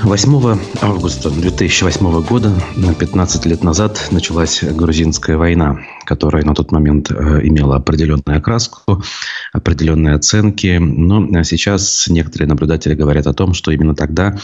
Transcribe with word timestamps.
8 0.00 0.58
августа 0.80 1.30
2008 1.30 2.22
года, 2.22 2.50
15 2.98 3.46
лет 3.46 3.62
назад, 3.62 4.08
началась 4.10 4.62
грузинская 4.62 5.36
война, 5.36 5.80
которая 6.04 6.44
на 6.44 6.54
тот 6.54 6.72
момент 6.72 7.10
э, 7.10 7.14
имела 7.46 7.76
определенную 7.76 8.38
окраску, 8.38 9.02
определенные 9.52 10.14
оценки. 10.14 10.78
Но 10.78 11.42
сейчас 11.42 12.06
некоторые 12.08 12.48
наблюдатели 12.48 12.94
говорят 12.94 13.26
о 13.26 13.34
том, 13.34 13.54
что 13.54 13.70
именно 13.70 13.94
тогда, 13.94 14.36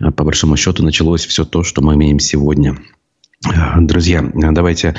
э, 0.00 0.10
по 0.10 0.24
большому 0.24 0.56
счету, 0.56 0.84
началось 0.84 1.26
все 1.26 1.44
то, 1.44 1.62
что 1.62 1.82
мы 1.82 1.94
имеем 1.94 2.20
сегодня. 2.20 2.76
Э, 3.46 3.80
друзья, 3.80 4.22
давайте 4.34 4.94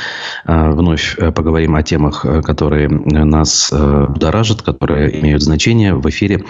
вновь 0.45 1.15
поговорим 1.35 1.75
о 1.75 1.83
темах, 1.83 2.25
которые 2.43 2.89
нас 2.89 3.71
будоражат, 3.71 4.61
которые 4.63 5.19
имеют 5.21 5.41
значение 5.43 5.93
в 5.93 6.09
эфире 6.09 6.43
Э, 6.43 6.45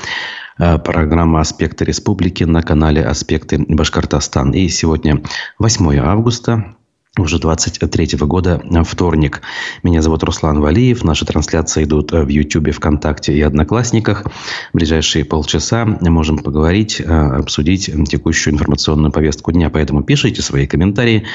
программа 0.84 1.42
«Аспекты 1.42 1.86
республики» 1.86 2.44
на 2.44 2.62
канале 2.62 3.04
«Аспекты 3.04 3.58
Башкортостан». 3.68 4.52
И 4.52 4.68
сегодня 4.70 5.24
8 5.58 5.98
августа, 5.98 6.76
уже 7.18 7.40
23 7.40 8.18
года, 8.20 8.62
вторник. 8.86 9.42
Меня 9.84 10.02
зовут 10.02 10.24
Руслан 10.24 10.62
Валиев. 10.62 11.04
Наши 11.04 11.26
трансляции 11.26 11.84
идут 11.84 12.12
в 12.12 12.28
YouTube, 12.28 12.72
ВКонтакте 12.74 13.34
и 13.34 13.42
Одноклассниках. 13.42 14.24
В 14.72 14.78
ближайшие 14.78 15.26
полчаса 15.26 15.86
можем 15.86 16.38
поговорить, 16.38 17.02
э, 17.02 17.06
обсудить 17.06 17.92
текущую 18.08 18.54
информационную 18.54 19.12
повестку 19.12 19.52
дня. 19.52 19.70
Поэтому 19.70 20.04
пишите 20.04 20.42
свои 20.42 20.68
комментарии 20.68 21.26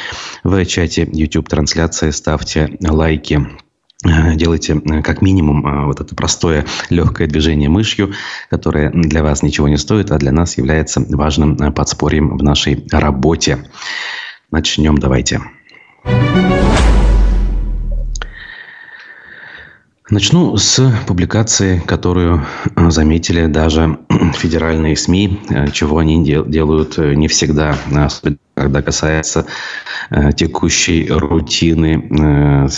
в 0.44 0.64
чате 0.64 1.06
YouTube 1.12 1.48
трансляции, 1.48 2.10
ставьте 2.10 2.78
лайки. 2.80 3.46
Э, 4.06 4.34
делайте 4.34 4.74
э, 4.74 5.02
как 5.02 5.22
минимум 5.22 5.66
э, 5.66 5.86
вот 5.86 6.00
это 6.00 6.14
простое 6.14 6.64
легкое 6.90 7.26
движение 7.26 7.68
мышью, 7.68 8.12
которое 8.50 8.90
для 8.90 9.22
вас 9.22 9.42
ничего 9.42 9.68
не 9.68 9.76
стоит, 9.76 10.10
а 10.10 10.18
для 10.18 10.32
нас 10.32 10.56
является 10.56 11.00
важным 11.08 11.56
подспорьем 11.72 12.36
в 12.36 12.42
нашей 12.42 12.86
работе. 12.90 13.66
Начнем 14.50 14.98
давайте. 14.98 15.40
Начну 20.08 20.56
с 20.56 20.80
публикации, 21.08 21.82
которую 21.84 22.46
заметили 22.76 23.46
даже 23.46 23.98
федеральные 24.34 24.96
СМИ, 24.96 25.40
чего 25.72 25.98
они 25.98 26.24
делают 26.24 26.96
не 26.96 27.26
всегда, 27.26 27.74
когда 28.54 28.82
касается 28.82 29.46
текущей 30.36 31.08
рутины, 31.10 32.68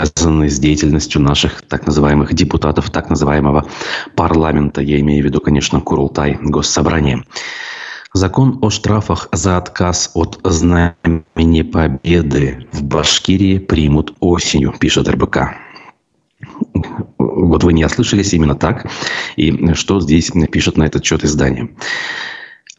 связанные 0.00 0.48
с 0.48 0.60
деятельностью 0.60 1.20
наших 1.20 1.62
так 1.62 1.86
называемых 1.86 2.32
депутатов 2.32 2.90
так 2.90 3.10
называемого 3.10 3.66
парламента. 4.14 4.80
Я 4.80 5.00
имею 5.00 5.22
в 5.22 5.26
виду, 5.26 5.40
конечно, 5.40 5.80
Курултай, 5.80 6.38
Госсобрание. 6.40 7.24
Закон 8.12 8.58
о 8.62 8.70
штрафах 8.70 9.28
за 9.32 9.56
отказ 9.56 10.12
от 10.14 10.38
знамени 10.44 11.62
победы 11.62 12.68
в 12.72 12.84
Башкирии 12.84 13.58
примут 13.58 14.14
осенью, 14.20 14.72
пишет 14.78 15.08
РБК. 15.08 15.38
Вот 17.18 17.64
вы 17.64 17.72
не 17.72 17.84
ослышались 17.84 18.32
именно 18.32 18.54
так. 18.54 18.86
И 19.36 19.74
что 19.74 20.00
здесь 20.00 20.30
пишет 20.50 20.76
на 20.76 20.84
этот 20.84 21.04
счет 21.04 21.24
издание? 21.24 21.70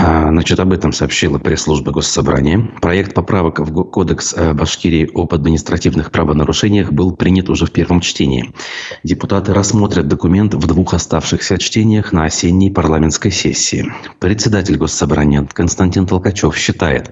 А, 0.02 0.30
значит, 0.30 0.58
об 0.62 0.72
этом 0.72 0.94
сообщила 0.94 1.40
пресс-служба 1.40 1.92
Госсобрания. 1.92 2.72
Проект 2.82 3.14
поправок 3.14 3.60
в 3.60 3.84
Кодекс 3.84 4.34
э, 4.34 4.54
Башкирии 4.54 5.12
об 5.14 5.34
административных 5.34 6.10
правонарушениях 6.12 6.94
был 6.94 7.14
принят 7.14 7.50
уже 7.50 7.66
в 7.66 7.74
первом 7.74 8.00
чтении. 8.00 8.54
Депутаты 9.04 9.54
рассмотрят 9.54 10.08
документ 10.08 10.54
в 10.54 10.66
двух 10.68 10.94
оставшихся 10.94 11.58
чтениях 11.58 12.14
на 12.14 12.24
осенней 12.24 12.72
парламентской 12.72 13.30
сессии. 13.30 13.92
Председатель 14.20 14.78
Госсобрания 14.78 15.46
Константин 15.52 16.08
Толкачев 16.08 16.56
считает, 16.56 17.12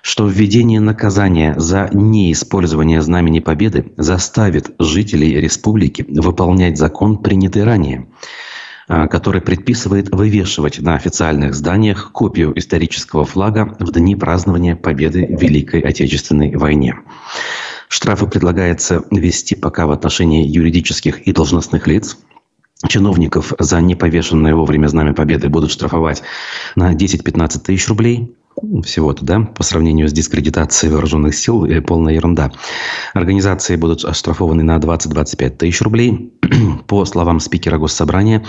что 0.00 0.26
введение 0.26 0.80
наказания 0.80 1.54
за 1.58 1.90
неиспользование 1.92 3.02
Знамени 3.02 3.40
Победы 3.40 3.92
заставит 3.98 4.70
жителей 4.78 5.38
республики 5.38 6.06
выполнять 6.08 6.78
закон, 6.78 7.18
принятый 7.18 7.64
ранее– 7.64 8.06
который 8.86 9.40
предписывает 9.40 10.10
вывешивать 10.10 10.78
на 10.78 10.94
официальных 10.94 11.54
зданиях 11.54 12.12
копию 12.12 12.56
исторического 12.56 13.24
флага 13.24 13.76
в 13.80 13.90
дни 13.90 14.14
празднования 14.14 14.76
победы 14.76 15.26
в 15.26 15.40
Великой 15.42 15.80
Отечественной 15.80 16.56
войне. 16.56 16.94
Штрафы 17.88 18.26
предлагается 18.26 19.04
ввести 19.10 19.54
пока 19.54 19.86
в 19.86 19.90
отношении 19.90 20.46
юридических 20.46 21.20
и 21.22 21.32
должностных 21.32 21.86
лиц, 21.86 22.18
Чиновников 22.86 23.54
за 23.58 23.80
неповешенное 23.80 24.54
вовремя 24.54 24.88
Знамя 24.88 25.14
Победы 25.14 25.48
будут 25.48 25.70
штрафовать 25.70 26.22
на 26.74 26.94
10-15 26.94 27.60
тысяч 27.60 27.88
рублей 27.88 28.36
всего-то, 28.84 29.24
да, 29.24 29.40
по 29.40 29.62
сравнению 29.62 30.08
с 30.08 30.12
дискредитацией 30.12 30.92
вооруженных 30.92 31.34
сил, 31.34 31.64
э, 31.64 31.80
полная 31.80 32.14
ерунда. 32.14 32.52
Организации 33.12 33.76
будут 33.76 34.04
оштрафованы 34.04 34.62
на 34.62 34.78
20-25 34.78 35.50
тысяч 35.50 35.80
рублей. 35.82 36.32
По 36.86 37.04
словам 37.04 37.40
спикера 37.40 37.78
Госсобрания, 37.78 38.44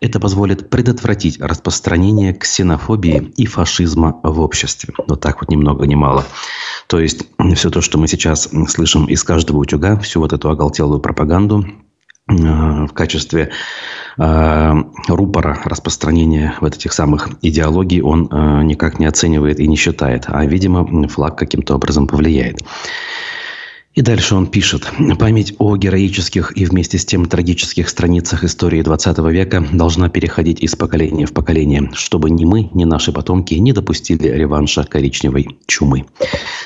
это 0.00 0.20
позволит 0.20 0.70
предотвратить 0.70 1.40
распространение 1.40 2.34
ксенофобии 2.34 3.32
и 3.36 3.46
фашизма 3.46 4.20
в 4.22 4.40
обществе. 4.40 4.94
Вот 5.06 5.20
так 5.20 5.40
вот 5.40 5.50
ни 5.50 5.56
много 5.56 5.86
ни 5.86 5.94
мало. 5.94 6.24
То 6.86 7.00
есть 7.00 7.26
все 7.54 7.70
то, 7.70 7.80
что 7.80 7.98
мы 7.98 8.06
сейчас 8.06 8.48
слышим 8.68 9.06
из 9.06 9.24
каждого 9.24 9.58
утюга, 9.58 9.98
всю 9.98 10.20
вот 10.20 10.32
эту 10.32 10.50
оголтелую 10.50 11.00
пропаганду, 11.00 11.64
э, 11.64 11.87
в 12.28 12.92
качестве 12.92 13.50
э, 14.18 14.72
рупора 15.08 15.58
распространения 15.64 16.54
вот 16.60 16.76
этих 16.76 16.92
самых 16.92 17.30
идеологий 17.40 18.02
он 18.02 18.28
э, 18.30 18.62
никак 18.64 18.98
не 18.98 19.06
оценивает 19.06 19.60
и 19.60 19.66
не 19.66 19.76
считает, 19.76 20.24
а, 20.28 20.44
видимо, 20.44 21.08
флаг 21.08 21.38
каким-то 21.38 21.74
образом 21.74 22.06
повлияет. 22.06 22.60
И 23.94 24.02
дальше 24.02 24.36
он 24.36 24.46
пишет. 24.46 24.92
Память 25.18 25.54
о 25.58 25.76
героических 25.76 26.56
и 26.56 26.66
вместе 26.66 26.98
с 26.98 27.04
тем 27.04 27.26
трагических 27.26 27.88
страницах 27.88 28.44
истории 28.44 28.82
20 28.82 29.18
века 29.30 29.66
должна 29.72 30.08
переходить 30.08 30.60
из 30.60 30.76
поколения 30.76 31.26
в 31.26 31.32
поколение, 31.32 31.90
чтобы 31.94 32.30
ни 32.30 32.44
мы, 32.44 32.70
ни 32.74 32.84
наши 32.84 33.10
потомки 33.10 33.54
не 33.54 33.72
допустили 33.72 34.28
реванша 34.28 34.84
коричневой 34.84 35.58
чумы, 35.66 36.04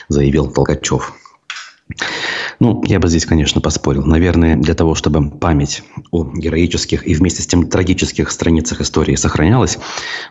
заявил 0.09 0.53
Толкачев. 0.53 1.15
Ну, 2.61 2.83
я 2.87 3.01
бы 3.01 3.09
здесь, 3.09 3.27
конечно, 3.27 3.61
поспорил. 3.61 4.05
Наверное, 4.05 4.57
для 4.57 4.75
того, 4.75 4.95
чтобы 4.95 5.31
память 5.31 5.83
о 6.11 6.25
героических 6.25 7.07
и 7.07 7.15
вместе 7.15 7.43
с 7.43 7.47
тем 7.47 7.69
трагических 7.69 8.31
страницах 8.31 8.81
истории 8.81 9.17
сохранялась, 9.17 9.79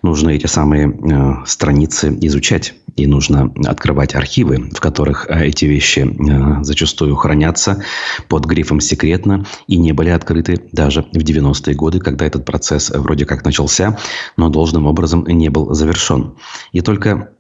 нужно 0.02 0.30
эти 0.30 0.48
самые 0.48 0.90
э, 0.90 1.46
страницы 1.46 2.18
изучать. 2.22 2.74
И 2.98 3.08
нужно 3.08 3.54
открывать 3.66 4.16
архивы, 4.16 4.70
в 4.74 4.80
которых 4.80 5.28
э, 5.30 5.48
эти 5.48 5.66
вещи 5.66 6.00
э, 6.00 6.64
зачастую 6.64 7.16
хранятся 7.16 7.84
под 8.28 8.46
грифом 8.46 8.82
«секретно» 8.82 9.46
и 9.68 9.78
не 9.78 9.94
были 9.94 10.10
открыты 10.10 10.68
даже 10.72 11.04
в 11.04 11.18
90-е 11.18 11.76
годы, 11.76 12.00
когда 12.00 12.26
этот 12.26 12.46
процесс 12.46 12.90
вроде 12.90 13.26
как 13.26 13.46
начался, 13.46 13.98
но 14.38 14.50
должным 14.50 14.88
образом 14.88 15.26
не 15.26 15.50
был 15.50 15.74
завершен. 15.74 16.36
И 16.74 16.82
только 16.82 17.34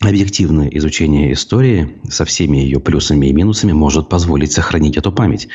Объективное 0.00 0.68
изучение 0.68 1.32
истории 1.32 1.96
со 2.08 2.24
всеми 2.24 2.58
ее 2.58 2.78
плюсами 2.78 3.26
и 3.26 3.32
минусами 3.32 3.72
может 3.72 4.08
позволить 4.08 4.52
сохранить 4.52 4.96
эту 4.96 5.10
память. 5.10 5.48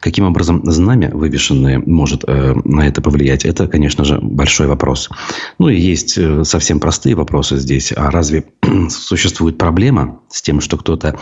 Каким 0.00 0.24
образом 0.24 0.62
знамя, 0.64 1.10
вывешенное, 1.12 1.78
может 1.84 2.24
э, 2.26 2.54
на 2.64 2.88
это 2.88 3.02
повлиять, 3.02 3.44
это, 3.44 3.68
конечно 3.68 4.06
же, 4.06 4.18
большой 4.22 4.66
вопрос. 4.66 5.10
Ну 5.58 5.68
и 5.68 5.78
есть 5.78 6.16
э, 6.16 6.42
совсем 6.44 6.80
простые 6.80 7.16
вопросы 7.16 7.58
здесь. 7.58 7.92
А 7.94 8.10
разве 8.10 8.44
существует 8.88 9.58
проблема 9.58 10.20
с 10.30 10.40
тем, 10.40 10.62
что 10.62 10.78
кто-то 10.78 11.18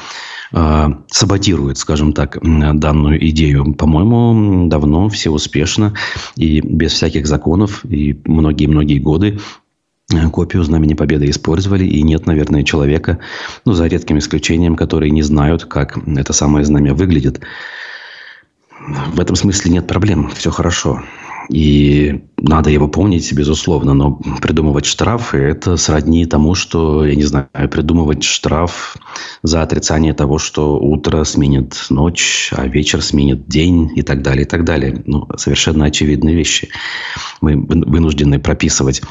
э, 0.52 0.86
саботирует, 1.08 1.76
скажем 1.76 2.12
так, 2.12 2.38
данную 2.40 3.28
идею? 3.30 3.74
По-моему, 3.74 4.68
давно, 4.68 5.08
все 5.08 5.30
успешно 5.30 5.94
и 6.36 6.60
без 6.60 6.92
всяких 6.92 7.26
законов 7.26 7.84
и 7.84 8.16
многие-многие 8.26 9.00
годы 9.00 9.40
копию 10.32 10.64
Знамени 10.64 10.94
Победы 10.94 11.28
использовали, 11.30 11.84
и 11.84 12.02
нет, 12.02 12.26
наверное, 12.26 12.62
человека, 12.62 13.18
ну, 13.64 13.72
за 13.72 13.86
редким 13.86 14.18
исключением, 14.18 14.76
которые 14.76 15.10
не 15.10 15.22
знают, 15.22 15.64
как 15.64 15.98
это 16.06 16.32
самое 16.32 16.64
знамя 16.64 16.94
выглядит. 16.94 17.40
В 19.12 19.20
этом 19.20 19.36
смысле 19.36 19.72
нет 19.72 19.86
проблем, 19.86 20.30
все 20.34 20.50
хорошо. 20.50 21.02
И 21.50 22.22
надо 22.36 22.70
его 22.70 22.86
помнить, 22.86 23.32
безусловно, 23.32 23.92
но 23.92 24.20
придумывать 24.40 24.86
штрафы– 24.86 25.36
это 25.38 25.76
сродни 25.76 26.24
тому, 26.24 26.54
что, 26.54 27.04
я 27.04 27.16
не 27.16 27.24
знаю, 27.24 27.48
придумывать 27.52 28.22
штраф 28.22 28.96
за 29.42 29.62
отрицание 29.62 30.14
того, 30.14 30.38
что 30.38 30.78
утро 30.78 31.24
сменит 31.24 31.86
ночь, 31.90 32.52
а 32.56 32.68
вечер 32.68 33.02
сменит 33.02 33.48
день 33.48 33.90
и 33.96 34.02
так 34.02 34.22
далее, 34.22 34.44
и 34.44 34.48
так 34.48 34.64
далее. 34.64 35.02
Ну, 35.06 35.26
совершенно 35.36 35.86
очевидные 35.86 36.36
вещи. 36.36 36.68
Мы 37.40 37.56
вынуждены 37.56 38.38
прописывать 38.38 39.02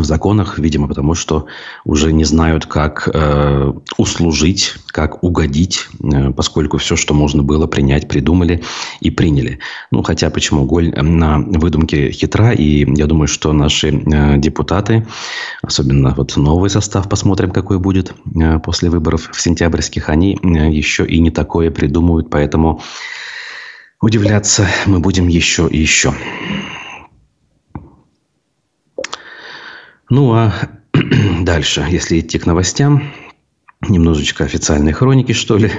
в 0.00 0.04
законах, 0.04 0.58
видимо, 0.58 0.88
потому 0.88 1.14
что 1.14 1.46
уже 1.84 2.12
не 2.12 2.24
знают, 2.24 2.66
как 2.66 3.08
э, 3.12 3.72
услужить, 3.96 4.74
как 4.88 5.22
угодить, 5.22 5.86
э, 6.02 6.32
поскольку 6.32 6.78
все, 6.78 6.96
что 6.96 7.14
можно 7.14 7.42
было 7.42 7.66
принять, 7.66 8.08
придумали 8.08 8.62
и 9.00 9.10
приняли. 9.10 9.60
Ну, 9.90 10.02
хотя 10.02 10.30
почему 10.30 10.64
голь 10.64 10.90
на 10.90 11.38
выдумке 11.38 12.10
хитра, 12.10 12.52
и 12.52 12.84
я 12.96 13.06
думаю, 13.06 13.28
что 13.28 13.52
наши 13.52 13.90
э, 13.90 14.38
депутаты, 14.38 15.06
особенно 15.62 16.14
вот 16.14 16.36
новый 16.36 16.70
состав, 16.70 17.08
посмотрим, 17.08 17.50
какой 17.50 17.78
будет 17.78 18.12
э, 18.34 18.58
после 18.58 18.90
выборов 18.90 19.30
в 19.32 19.40
сентябрьских, 19.40 20.08
они 20.08 20.38
э, 20.42 20.70
еще 20.70 21.06
и 21.06 21.20
не 21.20 21.30
такое 21.30 21.70
придумывают, 21.70 22.30
поэтому 22.30 22.80
удивляться 24.00 24.66
мы 24.86 25.00
будем 25.00 25.28
еще 25.28 25.68
и 25.68 25.78
еще. 25.78 26.12
Ну, 30.14 30.32
а 30.32 30.52
дальше, 31.40 31.84
если 31.90 32.20
идти 32.20 32.38
к 32.38 32.46
новостям, 32.46 33.02
немножечко 33.88 34.44
официальной 34.44 34.92
хроники, 34.92 35.32
что 35.32 35.56
ли. 35.56 35.72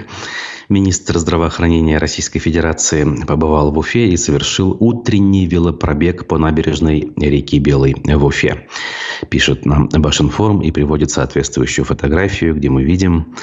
Министр 0.67 1.19
здравоохранения 1.19 1.99
Российской 1.99 2.39
Федерации 2.39 3.05
побывал 3.25 3.71
в 3.71 3.77
Уфе 3.77 4.09
и 4.09 4.17
совершил 4.17 4.75
утренний 4.77 5.45
велопробег 5.45 6.27
по 6.27 6.37
набережной 6.37 7.13
реки 7.15 7.59
Белой 7.59 7.95
в 7.95 8.25
Уфе. 8.25 8.67
Пишет 9.29 9.65
нам 9.65 9.87
Башинформ 9.87 10.61
и 10.61 10.71
приводит 10.71 11.11
соответствующую 11.11 11.85
фотографию, 11.85 12.55
где 12.55 12.69
мы 12.69 12.83
видим 12.83 13.35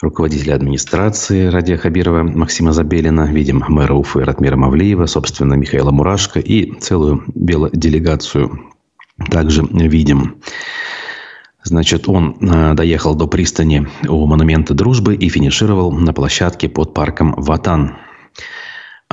руководителя 0.00 0.54
администрации 0.54 1.48
Радия 1.48 1.76
Хабирова 1.76 2.22
Максима 2.22 2.72
Забелина, 2.72 3.30
видим 3.30 3.62
мэра 3.68 3.92
Уфы 3.92 4.24
Ратмира 4.24 4.56
Мавлиева, 4.56 5.04
собственно, 5.04 5.54
Михаила 5.54 5.90
Мурашко 5.90 6.40
и 6.40 6.72
целую 6.80 7.22
делегацию 7.34 8.71
также 9.30 9.62
видим. 9.62 10.36
Значит, 11.64 12.08
он 12.08 12.36
э, 12.40 12.74
доехал 12.74 13.14
до 13.14 13.26
пристани 13.28 13.86
у 14.08 14.26
монумента 14.26 14.74
дружбы 14.74 15.14
и 15.14 15.28
финишировал 15.28 15.92
на 15.92 16.12
площадке 16.12 16.68
под 16.68 16.92
парком 16.92 17.34
Ватан. 17.36 17.96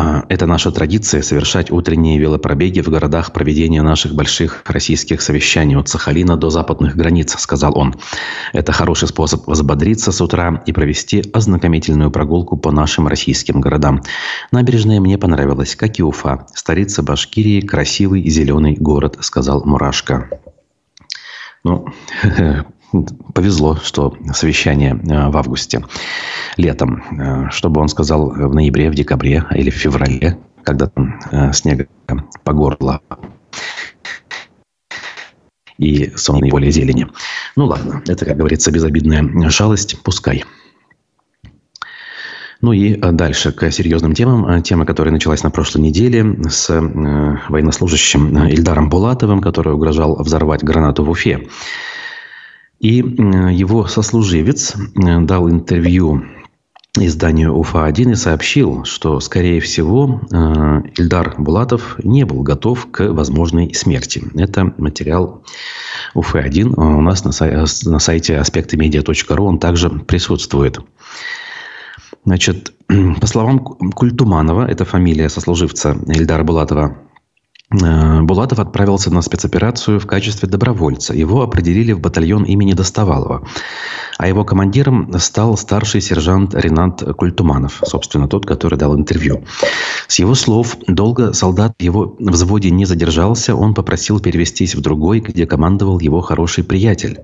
А, 0.02 0.24
это 0.30 0.46
наша 0.46 0.72
традиция– 0.72 1.22
совершать 1.24 1.72
утренние 1.72 2.18
велопробеги 2.20 2.80
в 2.80 2.88
городах 2.88 3.34
проведения 3.34 3.82
наших 3.82 4.16
больших 4.16 4.62
российских 4.66 5.22
совещаний 5.22 5.76
от 5.76 5.90
Сахалина 5.90 6.38
до 6.38 6.50
западных 6.50 6.96
границ, 6.96 7.38
сказал 7.38 7.78
он. 7.78 7.94
Это 8.54 8.72
хороший 8.72 9.10
способ 9.10 9.46
взбодриться 9.46 10.14
с 10.14 10.22
утра 10.22 10.64
и 10.66 10.72
провести 10.72 11.26
ознакомительную 11.34 12.12
прогулку 12.12 12.56
по 12.56 12.72
нашим 12.72 13.10
российским 13.10 13.60
городам. 13.60 14.02
Набережная 14.54 15.02
мне 15.02 15.18
понравилась, 15.18 15.76
как 15.76 16.00
и 16.00 16.04
Уфа. 16.04 16.48
Столица 16.54 17.04
Башкирии– 17.04 17.60
красивый 17.68 18.26
зеленый 18.30 18.78
город, 18.80 19.18
сказал 19.20 19.66
Мурашко. 19.66 20.30
Ну, 21.66 21.88
повезло, 23.34 23.78
что 23.84 24.16
совещание 24.34 24.94
э, 24.94 25.30
в 25.30 25.38
августе, 25.38 25.84
летом. 26.58 27.04
Э, 27.12 27.50
что 27.52 27.70
бы 27.70 27.82
он 27.82 27.88
сказал 27.88 28.30
в 28.30 28.54
ноябре, 28.54 28.90
в 28.90 28.96
декабре 28.96 29.46
или 29.52 29.70
в 29.70 29.76
феврале, 29.76 30.38
когда 30.64 30.88
там 30.88 31.20
э, 31.32 31.54
снега 31.54 31.88
по 32.44 32.54
горло 32.54 33.02
и 35.78 36.12
сонные 36.16 36.52
поле 36.52 36.72
зелени. 36.72 37.08
Ну 37.56 37.66
ладно, 37.66 38.04
это, 38.08 38.26
как 38.26 38.38
говорится, 38.38 38.72
безобидная 38.72 39.50
шалость, 39.50 40.02
пускай. 40.04 40.44
Ну 42.62 42.74
и 42.74 42.96
дальше 42.98 43.54
к 43.54 43.72
серьезным 43.72 44.14
темам. 44.14 44.62
Тема, 44.62 44.86
которая 44.86 45.14
началась 45.14 45.44
на 45.44 45.50
прошлой 45.50 45.80
неделе 45.80 46.44
с 46.50 46.70
военнослужащим 46.70 48.38
Ильдаром 48.48 48.90
Булатовым, 48.90 49.40
который 49.40 49.74
угрожал 49.74 50.22
взорвать 50.22 50.62
гранату 50.62 51.06
в 51.06 51.10
Уфе. 51.10 51.48
И 52.80 52.98
его 52.98 53.88
сослуживец 53.88 54.74
э, 54.76 55.20
дал 55.22 55.50
интервью 55.50 56.24
изданию 56.98 57.54
УФА-1 57.56 58.14
и 58.14 58.16
сообщил, 58.16 58.84
что, 58.86 59.20
скорее 59.20 59.60
всего, 59.60 60.22
э, 60.32 60.36
Ильдар 60.98 61.36
Булатов 61.38 61.98
не 62.04 62.24
был 62.24 62.42
готов 62.42 62.88
к 62.92 63.08
возможной 63.12 63.74
смерти. 63.74 64.24
Это 64.36 64.74
материал 64.78 65.44
УФА-1 66.16 66.74
у 66.76 67.02
нас 67.02 67.24
на, 67.26 68.00
сайте 68.00 68.38
аспектымедиа.ру, 68.38 69.46
он 69.46 69.60
также 69.60 69.90
присутствует. 69.90 70.80
Значит, 72.24 72.74
по 73.22 73.28
словам 73.28 73.60
Культуманова, 73.60 74.66
это 74.66 74.86
фамилия 74.86 75.30
сослуживца 75.30 75.98
Ильдара 76.08 76.44
Булатова, 76.44 76.98
Э, 76.98 77.09
Булатов 77.72 78.58
отправился 78.58 79.14
на 79.14 79.22
спецоперацию 79.22 80.00
в 80.00 80.08
качестве 80.08 80.50
добровольца. 80.50 81.14
Его 81.14 81.44
определили 81.44 81.92
в 81.92 82.00
батальон 82.00 82.44
имени 82.44 82.74
Достовалова. 82.74 83.48
А 84.18 84.28
его 84.28 84.44
командиром 84.44 85.12
стал 85.20 85.56
старший 85.56 86.02
сержант 86.02 86.56
Ренат 86.56 87.04
Культуманов, 87.16 87.82
собственно, 87.86 88.28
тот, 88.28 88.48
который 88.48 88.80
дал 88.80 88.98
интервью. 88.98 89.44
С 90.08 90.18
его 90.18 90.34
слов, 90.34 90.78
долго 90.88 91.34
солдат 91.34 91.76
в 91.78 91.84
его 91.84 92.16
взводе 92.18 92.72
не 92.72 92.86
задержался, 92.86 93.56
он 93.56 93.76
попросил 93.76 94.20
перевестись 94.20 94.74
в 94.74 94.82
другой, 94.82 95.20
где 95.20 95.46
командовал 95.46 96.00
его 96.00 96.22
хороший 96.22 96.64
приятель. 96.64 97.20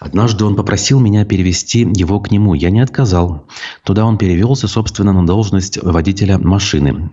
Однажды 0.00 0.44
он 0.44 0.54
попросил 0.54 1.00
меня 1.00 1.24
перевести 1.24 1.80
его 1.80 2.20
к 2.20 2.30
нему. 2.30 2.54
Я 2.54 2.70
не 2.70 2.80
отказал. 2.80 3.46
Туда 3.82 4.04
он 4.04 4.16
перевелся, 4.16 4.68
собственно, 4.68 5.12
на 5.12 5.26
должность 5.26 5.80
водителя 5.82 6.38
машины. 6.38 7.10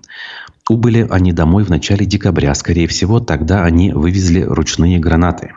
Убыли 0.69 1.05
они 1.09 1.31
домой 1.31 1.63
в 1.63 1.69
начале 1.69 2.05
декабря. 2.05 2.55
Скорее 2.55 2.87
всего, 2.87 3.19
тогда 3.19 3.63
они 3.63 3.91
вывезли 3.91 4.41
ручные 4.41 4.97
гранаты. 4.99 5.53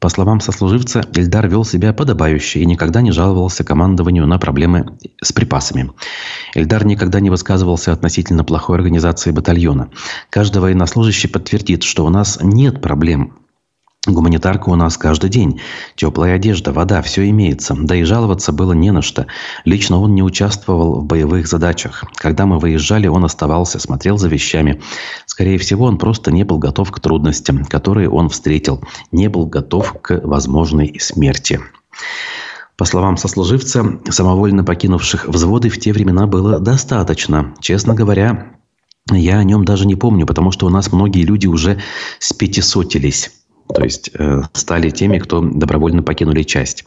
По 0.00 0.08
словам 0.08 0.40
сослуживца, 0.40 1.04
Ильдар 1.14 1.46
вел 1.46 1.64
себя 1.64 1.92
подобающе 1.92 2.60
и 2.60 2.66
никогда 2.66 3.02
не 3.02 3.12
жаловался 3.12 3.64
командованию 3.64 4.26
на 4.26 4.38
проблемы 4.38 4.96
с 5.22 5.30
припасами. 5.30 5.90
Ильдар 6.54 6.86
никогда 6.86 7.20
не 7.20 7.28
высказывался 7.28 7.92
относительно 7.92 8.42
плохой 8.42 8.76
организации 8.76 9.30
батальона. 9.30 9.90
Каждый 10.30 10.62
военнослужащий 10.62 11.28
подтвердит, 11.28 11.82
что 11.82 12.06
у 12.06 12.08
нас 12.08 12.38
нет 12.42 12.80
проблем 12.80 13.39
Гуманитарка 14.06 14.70
у 14.70 14.76
нас 14.76 14.96
каждый 14.96 15.28
день. 15.28 15.60
Теплая 15.94 16.36
одежда, 16.36 16.72
вода, 16.72 17.02
все 17.02 17.28
имеется. 17.28 17.76
Да 17.78 17.94
и 17.94 18.02
жаловаться 18.02 18.50
было 18.50 18.72
не 18.72 18.92
на 18.92 19.02
что. 19.02 19.26
Лично 19.66 20.00
он 20.00 20.14
не 20.14 20.22
участвовал 20.22 21.00
в 21.00 21.04
боевых 21.04 21.46
задачах. 21.46 22.04
Когда 22.14 22.46
мы 22.46 22.58
выезжали, 22.58 23.08
он 23.08 23.26
оставался, 23.26 23.78
смотрел 23.78 24.16
за 24.16 24.28
вещами. 24.28 24.80
Скорее 25.26 25.58
всего, 25.58 25.84
он 25.84 25.98
просто 25.98 26.32
не 26.32 26.44
был 26.44 26.56
готов 26.56 26.90
к 26.90 27.00
трудностям, 27.00 27.66
которые 27.66 28.08
он 28.08 28.30
встретил. 28.30 28.82
Не 29.12 29.28
был 29.28 29.44
готов 29.44 29.94
к 30.00 30.18
возможной 30.24 30.96
смерти. 30.98 31.60
По 32.78 32.86
словам 32.86 33.18
сослуживца, 33.18 34.00
самовольно 34.08 34.64
покинувших 34.64 35.28
взводы 35.28 35.68
в 35.68 35.78
те 35.78 35.92
времена 35.92 36.26
было 36.26 36.58
достаточно. 36.58 37.54
Честно 37.60 37.94
говоря, 37.94 38.52
я 39.10 39.36
о 39.36 39.44
нем 39.44 39.66
даже 39.66 39.86
не 39.86 39.94
помню, 39.94 40.24
потому 40.24 40.52
что 40.52 40.64
у 40.64 40.70
нас 40.70 40.90
многие 40.90 41.24
люди 41.24 41.46
уже 41.46 41.82
спятисотились 42.18 43.30
то 43.72 43.84
есть 43.84 44.10
э, 44.14 44.42
стали 44.52 44.90
теми, 44.90 45.18
кто 45.18 45.40
добровольно 45.40 46.02
покинули 46.02 46.42
часть. 46.42 46.84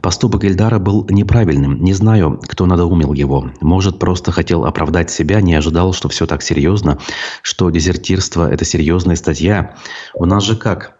Поступок 0.00 0.44
Эльдара 0.44 0.78
был 0.78 1.06
неправильным. 1.08 1.82
Не 1.82 1.92
знаю, 1.92 2.40
кто 2.46 2.66
надоумил 2.66 3.12
его. 3.12 3.50
Может, 3.60 3.98
просто 3.98 4.32
хотел 4.32 4.64
оправдать 4.64 5.10
себя, 5.10 5.40
не 5.40 5.54
ожидал, 5.54 5.92
что 5.92 6.08
все 6.08 6.26
так 6.26 6.42
серьезно, 6.42 6.98
что 7.42 7.70
дезертирство– 7.70 8.50
это 8.52 8.64
серьезная 8.64 9.16
статья. 9.16 9.76
У 10.14 10.24
нас 10.24 10.44
же 10.44 10.56
как? 10.56 10.96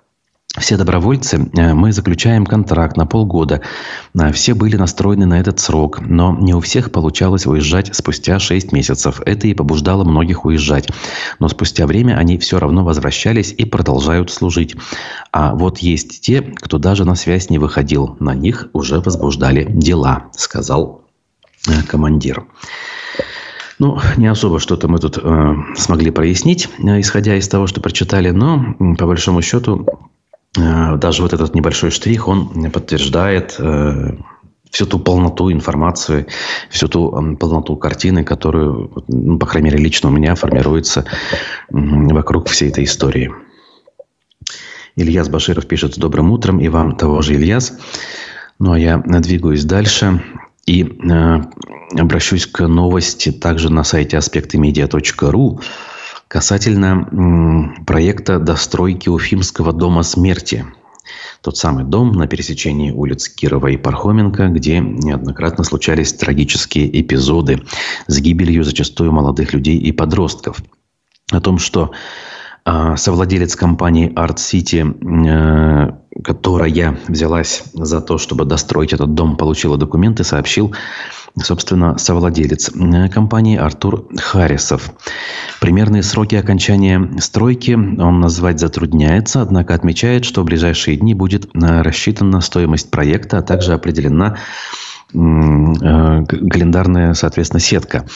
Все 0.58 0.76
добровольцы, 0.76 1.50
э, 1.54 1.74
мы 1.74 1.92
заключаем 1.92 2.46
контракт 2.46 2.96
на 2.96 3.06
полгода. 3.06 3.60
Э, 4.14 4.32
все 4.32 4.54
были 4.54 4.76
настроены 4.76 5.26
на 5.26 5.38
этот 5.38 5.60
срок, 5.60 6.00
но 6.00 6.36
не 6.38 6.54
у 6.54 6.60
всех 6.60 6.92
получалось 6.92 7.46
уезжать 7.46 7.94
спустя 7.94 8.38
6 8.38 8.72
месяцев. 8.72 9.20
Это 9.26 9.48
и 9.48 9.54
побуждало 9.54 10.04
многих 10.04 10.44
уезжать. 10.44 10.88
Но 11.38 11.48
спустя 11.48 11.86
время 11.86 12.16
они 12.16 12.38
все 12.38 12.58
равно 12.58 12.84
возвращались 12.84 13.52
и 13.56 13.64
продолжают 13.64 14.30
служить. 14.30 14.76
А 15.30 15.54
вот 15.54 15.78
есть 15.78 16.22
те, 16.22 16.40
кто 16.40 16.78
даже 16.78 17.04
на 17.04 17.14
связь 17.14 17.50
не 17.50 17.58
выходил. 17.58 18.16
На 18.20 18.34
них 18.34 18.68
уже 18.72 19.00
возбуждали 19.00 19.66
дела, 19.70 20.26
сказал 20.32 21.02
э, 21.68 21.82
командир. 21.86 22.46
Ну, 23.78 23.98
не 24.16 24.26
особо 24.26 24.58
что-то 24.58 24.88
мы 24.88 24.98
тут 24.98 25.18
э, 25.22 25.54
смогли 25.76 26.10
прояснить, 26.10 26.70
исходя 26.78 27.36
из 27.36 27.46
того, 27.46 27.66
что 27.66 27.82
прочитали, 27.82 28.30
но 28.30 28.74
по 28.96 29.06
большому 29.06 29.42
счету 29.42 29.86
даже 30.56 31.22
вот 31.22 31.32
этот 31.32 31.54
небольшой 31.54 31.90
штрих, 31.90 32.28
он 32.28 32.70
подтверждает 32.70 33.56
э, 33.58 34.16
всю 34.70 34.86
ту 34.86 34.98
полноту 34.98 35.52
информации, 35.52 36.26
всю 36.70 36.88
ту 36.88 37.36
полноту 37.36 37.76
картины, 37.76 38.24
которую, 38.24 39.04
ну, 39.08 39.38
по 39.38 39.46
крайней 39.46 39.70
мере, 39.70 39.82
лично 39.82 40.08
у 40.08 40.12
меня 40.12 40.34
формируется 40.34 41.04
вокруг 41.70 42.48
всей 42.48 42.70
этой 42.70 42.84
истории. 42.84 43.32
Ильяс 44.96 45.28
Баширов 45.28 45.66
пишет 45.66 45.94
«С 45.94 45.98
добрым 45.98 46.30
утром» 46.30 46.58
и 46.58 46.68
вам 46.68 46.96
того 46.96 47.20
же, 47.22 47.34
Ильяс. 47.34 47.78
Ну, 48.58 48.72
а 48.72 48.78
я 48.78 48.98
двигаюсь 48.98 49.64
дальше 49.64 50.22
и 50.66 50.82
э, 50.82 51.40
обращусь 51.98 52.46
к 52.46 52.66
новости 52.66 53.30
также 53.30 53.70
на 53.70 53.84
сайте 53.84 54.16
аспектымедиа.ру, 54.16 55.60
касательно 56.28 57.74
проекта 57.86 58.38
достройки 58.38 59.08
Уфимского 59.08 59.72
дома 59.72 60.02
смерти. 60.02 60.66
Тот 61.40 61.56
самый 61.56 61.84
дом 61.84 62.12
на 62.12 62.26
пересечении 62.26 62.90
улиц 62.90 63.28
Кирова 63.28 63.68
и 63.68 63.76
Пархоменко, 63.76 64.48
где 64.48 64.80
неоднократно 64.80 65.62
случались 65.62 66.12
трагические 66.12 67.00
эпизоды 67.00 67.62
с 68.08 68.18
гибелью 68.18 68.64
зачастую 68.64 69.12
молодых 69.12 69.52
людей 69.52 69.78
и 69.78 69.92
подростков. 69.92 70.60
О 71.30 71.40
том, 71.40 71.58
что 71.58 71.92
совладелец 72.96 73.54
компании 73.54 74.12
Art 74.14 74.36
City, 74.36 74.82
э, 74.82 76.22
которая 76.22 76.98
взялась 77.06 77.62
за 77.74 78.00
то, 78.00 78.18
чтобы 78.18 78.44
достроить 78.44 78.92
этот 78.92 79.14
дом, 79.14 79.36
получила 79.36 79.76
документы, 79.76 80.24
сообщил, 80.24 80.74
собственно, 81.40 81.96
совладелец 81.96 82.72
э, 82.74 83.08
компании 83.08 83.56
Артур 83.56 84.08
Харрисов. 84.16 84.90
Примерные 85.60 86.02
сроки 86.02 86.34
окончания 86.34 87.20
стройки 87.20 87.72
он 87.72 88.20
назвать 88.20 88.58
затрудняется, 88.58 89.42
однако 89.42 89.74
отмечает, 89.74 90.24
что 90.24 90.42
в 90.42 90.44
ближайшие 90.44 90.96
дни 90.96 91.14
будет 91.14 91.48
э, 91.54 91.82
рассчитана 91.82 92.40
стоимость 92.40 92.90
проекта, 92.90 93.38
а 93.38 93.42
также 93.42 93.74
определена 93.74 94.38
календарная, 95.12 97.14
соответственно, 97.14 97.60
сетка. 97.60 98.06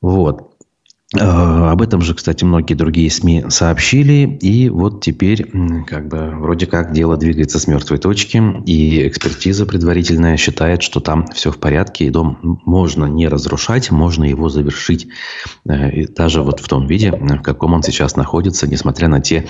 Вот. 0.00 0.51
Э, 1.14 1.70
об 1.70 1.82
этом 1.82 2.00
же, 2.00 2.14
кстати, 2.14 2.44
многие 2.44 2.74
другие 2.74 3.10
СМИ 3.10 3.46
сообщили. 3.48 4.38
И 4.40 4.68
вот 4.68 5.02
теперь 5.02 5.50
как 5.86 6.08
бы 6.08 6.30
вроде 6.30 6.66
как 6.66 6.92
дело 6.92 7.16
двигается 7.16 7.58
с 7.58 7.66
мертвой 7.66 7.98
точки. 7.98 8.42
И 8.66 9.06
экспертиза 9.06 9.66
предварительная 9.66 10.36
считает, 10.36 10.82
что 10.82 11.00
там 11.00 11.26
все 11.28 11.50
в 11.50 11.58
порядке. 11.58 12.06
И 12.06 12.10
дом 12.10 12.60
можно 12.64 13.04
не 13.04 13.28
разрушать, 13.28 13.90
можно 13.90 14.24
его 14.24 14.48
завершить. 14.48 15.08
Э, 15.68 15.90
и 15.90 16.06
даже 16.06 16.42
вот 16.42 16.60
в 16.60 16.68
том 16.68 16.86
виде, 16.86 17.12
в 17.12 17.42
каком 17.42 17.74
он 17.74 17.82
сейчас 17.82 18.16
находится, 18.16 18.66
несмотря 18.66 19.08
на 19.08 19.20
те 19.20 19.46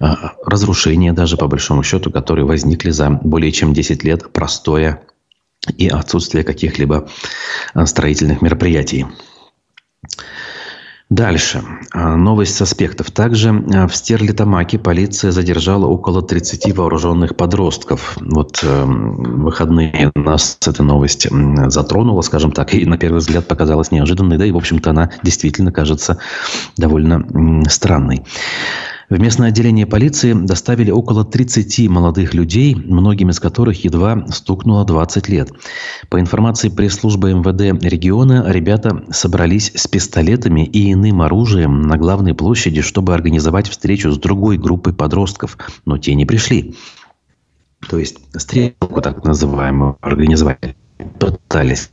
э, 0.00 0.06
разрушения, 0.44 1.12
даже 1.12 1.36
по 1.36 1.46
большому 1.46 1.82
счету, 1.82 2.10
которые 2.10 2.44
возникли 2.44 2.90
за 2.90 3.10
более 3.10 3.52
чем 3.52 3.72
10 3.72 4.02
лет 4.02 4.32
простоя 4.32 5.02
и 5.76 5.88
отсутствия 5.88 6.44
каких-либо 6.44 7.08
строительных 7.84 8.42
мероприятий. 8.42 9.06
Дальше. 11.10 11.62
А, 11.92 12.16
новость 12.16 12.56
с 12.56 12.60
аспектов. 12.60 13.10
Также 13.10 13.48
а, 13.50 13.88
в 13.88 13.96
Стерлитамаке 13.96 14.78
полиция 14.78 15.30
задержала 15.30 15.86
около 15.86 16.20
30 16.20 16.76
вооруженных 16.76 17.34
подростков. 17.34 18.18
Вот 18.20 18.60
э, 18.62 18.84
выходные 18.84 20.12
нас 20.14 20.58
эта 20.66 20.82
новость 20.82 21.26
затронула, 21.68 22.20
скажем 22.20 22.52
так, 22.52 22.74
и 22.74 22.84
на 22.84 22.98
первый 22.98 23.18
взгляд 23.18 23.46
показалась 23.48 23.90
неожиданной, 23.90 24.36
да 24.36 24.44
и, 24.44 24.50
в 24.50 24.56
общем-то, 24.58 24.90
она 24.90 25.10
действительно 25.22 25.72
кажется 25.72 26.18
довольно 26.76 27.24
странной. 27.68 28.24
В 29.10 29.18
местное 29.18 29.48
отделение 29.48 29.86
полиции 29.86 30.34
доставили 30.34 30.90
около 30.90 31.24
30 31.24 31.88
молодых 31.88 32.34
людей, 32.34 32.74
многим 32.74 33.30
из 33.30 33.40
которых 33.40 33.82
едва 33.84 34.26
стукнуло 34.28 34.84
20 34.84 35.28
лет. 35.30 35.50
По 36.10 36.20
информации 36.20 36.68
пресс-службы 36.68 37.32
МВД 37.32 37.82
региона, 37.82 38.44
ребята 38.48 39.04
собрались 39.10 39.72
с 39.74 39.86
пистолетами 39.86 40.66
и 40.66 40.92
иным 40.92 41.22
оружием 41.22 41.82
на 41.82 41.96
главной 41.96 42.34
площади, 42.34 42.82
чтобы 42.82 43.14
организовать 43.14 43.68
встречу 43.68 44.12
с 44.12 44.18
другой 44.18 44.58
группой 44.58 44.92
подростков, 44.92 45.56
но 45.86 45.96
те 45.96 46.14
не 46.14 46.26
пришли. 46.26 46.74
То 47.88 47.98
есть 47.98 48.18
стрелку 48.36 49.00
так 49.00 49.24
называемую 49.24 49.96
организовать 50.02 50.76
пытались. 51.18 51.90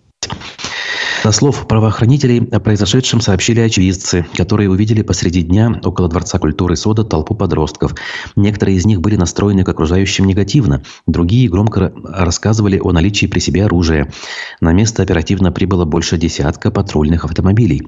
Со 1.26 1.32
слов 1.32 1.68
правоохранителей 1.68 2.48
о 2.52 2.60
произошедшем 2.60 3.20
сообщили 3.20 3.60
очевидцы, 3.60 4.28
которые 4.38 4.70
увидели 4.70 5.02
посреди 5.02 5.42
дня 5.42 5.82
около 5.84 6.08
Дворца 6.08 6.38
культуры 6.38 6.76
Сода 6.76 7.04
толпу 7.04 7.34
подростков. 7.34 7.96
Некоторые 8.36 8.78
из 8.78 8.86
них 8.86 9.02
были 9.02 9.16
настроены 9.16 9.64
к 9.64 9.70
окружающим 9.70 10.28
негативно, 10.28 10.84
другие 11.08 11.50
громко 11.50 11.92
рассказывали 12.04 12.78
о 12.78 12.92
наличии 12.92 13.26
при 13.26 13.40
себе 13.40 13.66
оружия. 13.66 14.14
На 14.62 14.72
место 14.72 15.02
оперативно 15.02 15.52
прибыло 15.52 15.84
больше 15.84 16.20
десятка 16.20 16.70
патрульных 16.70 17.26
автомобилей. 17.26 17.88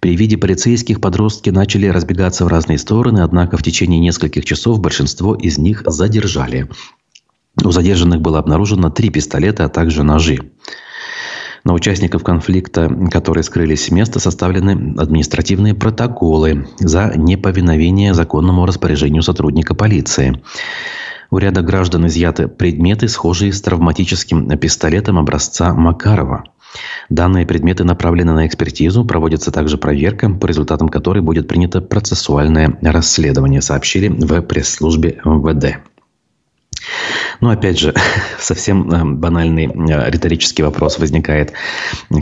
При 0.00 0.14
виде 0.14 0.36
полицейских 0.36 1.00
подростки 1.00 1.48
начали 1.48 1.86
разбегаться 1.86 2.44
в 2.44 2.48
разные 2.48 2.76
стороны, 2.76 3.20
однако 3.20 3.56
в 3.56 3.62
течение 3.62 4.00
нескольких 4.00 4.44
часов 4.44 4.80
большинство 4.80 5.34
из 5.34 5.56
них 5.56 5.82
задержали. 5.86 6.68
У 7.64 7.70
задержанных 7.70 8.20
было 8.20 8.38
обнаружено 8.38 8.90
три 8.90 9.08
пистолета, 9.08 9.64
а 9.64 9.70
также 9.70 10.02
ножи. 10.02 10.40
На 11.66 11.72
участников 11.72 12.22
конфликта, 12.22 12.88
которые 13.10 13.42
скрылись 13.42 13.86
с 13.86 13.90
места, 13.90 14.20
составлены 14.20 14.94
административные 14.98 15.74
протоколы 15.74 16.68
за 16.78 17.12
неповиновение 17.16 18.14
законному 18.14 18.66
распоряжению 18.66 19.22
сотрудника 19.22 19.74
полиции. 19.74 20.40
У 21.28 21.38
ряда 21.38 21.62
граждан 21.62 22.06
изъяты 22.06 22.46
предметы, 22.46 23.08
схожие 23.08 23.52
с 23.52 23.60
травматическим 23.62 24.56
пистолетом 24.56 25.18
образца 25.18 25.74
Макарова. 25.74 26.44
Данные 27.08 27.46
предметы 27.46 27.82
направлены 27.82 28.32
на 28.32 28.46
экспертизу, 28.46 29.04
проводится 29.04 29.50
также 29.50 29.76
проверка, 29.76 30.30
по 30.30 30.46
результатам 30.46 30.88
которой 30.88 31.20
будет 31.20 31.48
принято 31.48 31.80
процессуальное 31.80 32.78
расследование, 32.80 33.60
сообщили 33.60 34.06
в 34.06 34.40
пресс-службе 34.42 35.20
МВД. 35.24 35.78
Но 37.40 37.50
опять 37.50 37.78
же, 37.78 37.94
совсем 38.38 38.90
э, 38.90 39.04
банальный 39.04 39.66
э, 39.66 40.10
риторический 40.10 40.62
вопрос 40.62 40.98
возникает, 40.98 41.52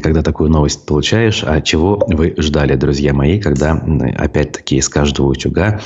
когда 0.03 0.23
такую 0.23 0.51
новость 0.51 0.87
получаешь. 0.87 1.45
А 1.45 1.61
чего 1.61 2.03
вы 2.07 2.35
ждали, 2.39 2.75
друзья 2.75 3.13
мои, 3.13 3.41
когда 3.41 3.73
опять-таки 4.17 4.77
из 4.77 4.89
каждого 4.89 5.29
утюга 5.29 5.81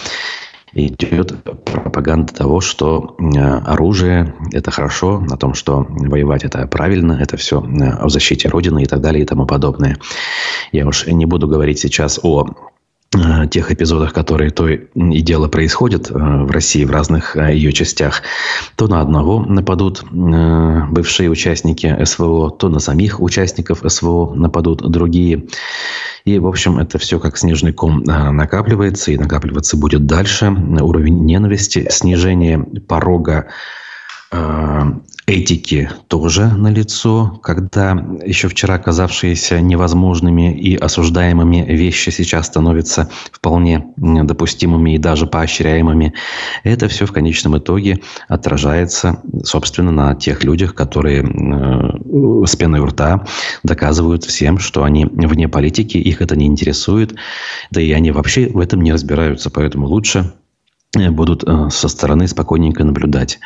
идет 0.72 1.42
пропаганда 1.64 2.32
того, 2.32 2.60
что 2.60 3.16
э, 3.18 3.38
оружие– 3.38 4.34
это 4.52 4.70
хорошо, 4.70 5.24
о 5.30 5.36
том, 5.36 5.54
что 5.54 5.86
воевать– 5.88 6.44
это 6.44 6.66
правильно, 6.66 7.18
это 7.20 7.36
все 7.36 7.60
о 7.60 8.08
защите 8.08 8.48
Родины 8.48 8.82
и 8.82 8.86
так 8.86 9.00
далее 9.00 9.22
и 9.22 9.26
тому 9.26 9.46
подобное. 9.46 9.96
Я 10.72 10.86
уж 10.86 11.06
не 11.06 11.26
буду 11.26 11.48
говорить 11.48 11.78
сейчас 11.78 12.20
о 12.22 12.48
тех 13.50 13.72
эпизодах, 13.72 14.12
которые 14.12 14.50
то 14.50 14.68
и 14.68 15.20
дело 15.22 15.48
происходят 15.48 16.10
э, 16.10 16.14
в 16.14 16.50
России 16.50 16.84
в 16.84 16.90
разных 16.90 17.36
э, 17.36 17.54
ее 17.54 17.72
частях, 17.72 18.22
то 18.76 18.86
на 18.86 19.00
одного 19.00 19.40
нападут 19.40 20.04
бывшие 20.10 21.30
участники 21.30 22.04
СВО, 22.04 22.50
то 22.50 22.68
на 22.68 22.80
самих 22.80 23.20
участников 23.20 23.82
СВО 23.86 24.34
нападут 24.34 24.82
другие. 24.82 25.46
И, 26.26 26.38
в 26.38 26.46
общем, 26.46 26.78
это 26.78 26.98
все 26.98 27.18
как 27.18 27.38
снежный 27.38 27.72
ком 27.72 28.02
накапливается 28.02 29.10
и 29.10 29.16
накапливаться 29.16 29.78
будет 29.78 30.04
дальше. 30.06 30.50
Уровень 30.50 31.24
ненависти, 31.24 31.86
снижение 31.90 32.58
порога 32.86 33.48
этики 35.28 35.90
тоже 36.08 36.48
налицо, 36.48 37.38
когда 37.42 37.92
еще 38.24 38.48
вчера 38.48 38.78
казавшиеся 38.78 39.60
невозможными 39.60 40.58
и 40.58 40.74
осуждаемыми 40.74 41.66
вещи 41.68 42.08
сейчас 42.08 42.46
становятся 42.46 43.10
вполне 43.30 43.92
допустимыми 43.96 44.94
и 44.94 44.98
даже 44.98 45.26
поощряемыми. 45.26 46.14
Это 46.64 46.88
все 46.88 47.04
в 47.04 47.12
конечном 47.12 47.58
итоге 47.58 48.00
отражается, 48.26 49.22
собственно, 49.44 49.92
на 49.92 50.14
тех 50.14 50.44
людях, 50.44 50.74
которые 50.74 51.22
э, 51.22 52.46
с 52.46 52.56
пеной 52.56 52.80
у 52.80 52.86
рта 52.86 53.26
доказывают 53.62 54.24
всем, 54.24 54.58
что 54.58 54.82
они 54.82 55.04
вне 55.04 55.46
политики, 55.46 55.98
их 55.98 56.22
это 56.22 56.36
не 56.36 56.46
интересует, 56.46 57.14
да 57.70 57.82
и 57.82 57.92
они 57.92 58.12
вообще 58.12 58.48
в 58.48 58.60
этом 58.60 58.80
не 58.80 58.92
разбираются, 58.92 59.50
поэтому 59.50 59.88
лучше 59.88 60.32
э, 60.96 61.10
будут 61.10 61.44
э, 61.46 61.68
со 61.70 61.88
стороны 61.88 62.26
спокойненько 62.28 62.82
наблюдать. 62.82 63.38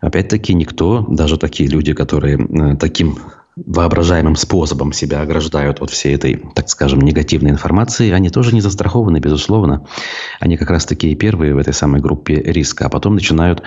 Опять-таки 0.00 0.54
никто, 0.54 1.04
даже 1.08 1.38
такие 1.38 1.68
люди, 1.68 1.92
которые 1.92 2.38
э, 2.38 2.76
таким 2.76 3.18
воображаемым 3.56 4.36
способом 4.36 4.92
себя 4.92 5.22
ограждают 5.22 5.80
от 5.80 5.90
всей 5.90 6.14
этой, 6.14 6.42
так 6.54 6.68
скажем, 6.68 7.00
негативной 7.00 7.50
информации, 7.50 8.10
они 8.10 8.28
тоже 8.28 8.54
не 8.54 8.60
застрахованы, 8.60 9.18
безусловно. 9.18 9.86
Они 10.40 10.58
как 10.58 10.70
раз 10.70 10.84
такие 10.84 11.14
первые 11.14 11.54
в 11.54 11.58
этой 11.58 11.72
самой 11.72 12.02
группе 12.02 12.34
риска, 12.34 12.86
а 12.86 12.88
потом 12.90 13.14
начинают 13.14 13.62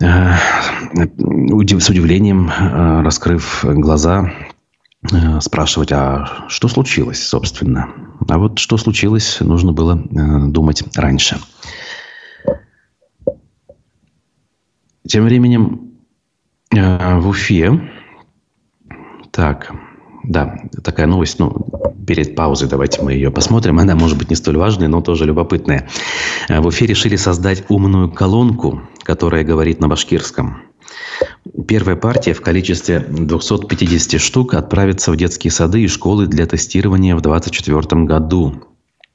э, 0.00 0.32
с 0.96 1.90
удивлением, 1.90 2.50
э, 2.50 3.02
раскрыв 3.02 3.64
глаза, 3.64 4.32
спрашивать, 5.40 5.90
а 5.90 6.44
что 6.46 6.68
случилось, 6.68 7.26
собственно? 7.26 7.88
А 8.28 8.38
вот 8.38 8.60
что 8.60 8.76
случилось, 8.76 9.38
нужно 9.40 9.72
было 9.72 9.96
думать 9.96 10.84
раньше. 10.94 11.40
Тем 15.06 15.24
временем 15.24 15.92
э, 16.74 17.18
в 17.18 17.28
Уфе, 17.28 17.90
так, 19.30 19.72
да, 20.22 20.56
такая 20.84 21.06
новость, 21.06 21.38
ну, 21.38 21.66
перед 22.06 22.36
паузой 22.36 22.68
давайте 22.68 23.02
мы 23.02 23.12
ее 23.12 23.30
посмотрим. 23.30 23.78
Она 23.78 23.96
может 23.96 24.16
быть 24.18 24.30
не 24.30 24.36
столь 24.36 24.58
важная, 24.58 24.88
но 24.88 25.00
тоже 25.00 25.24
любопытная. 25.24 25.88
Э, 26.48 26.60
в 26.60 26.66
Уфе 26.66 26.86
решили 26.86 27.16
создать 27.16 27.64
умную 27.68 28.10
колонку, 28.12 28.82
которая 29.02 29.44
говорит 29.44 29.80
на 29.80 29.88
башкирском. 29.88 30.62
Первая 31.66 31.96
партия 31.96 32.34
в 32.34 32.40
количестве 32.40 33.00
250 33.00 34.20
штук 34.20 34.54
отправится 34.54 35.10
в 35.10 35.16
детские 35.16 35.50
сады 35.50 35.82
и 35.82 35.88
школы 35.88 36.26
для 36.26 36.46
тестирования 36.46 37.16
в 37.16 37.20
2024 37.20 38.04
году. 38.04 38.62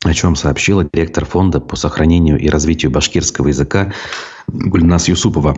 о 0.03 0.13
чем 0.13 0.35
сообщила 0.35 0.87
директор 0.93 1.25
фонда 1.25 1.59
по 1.59 1.75
сохранению 1.75 2.39
и 2.39 2.49
развитию 2.49 2.91
башкирского 2.91 3.47
языка 3.47 3.93
Гульнас 4.47 5.07
Юсупова. 5.07 5.57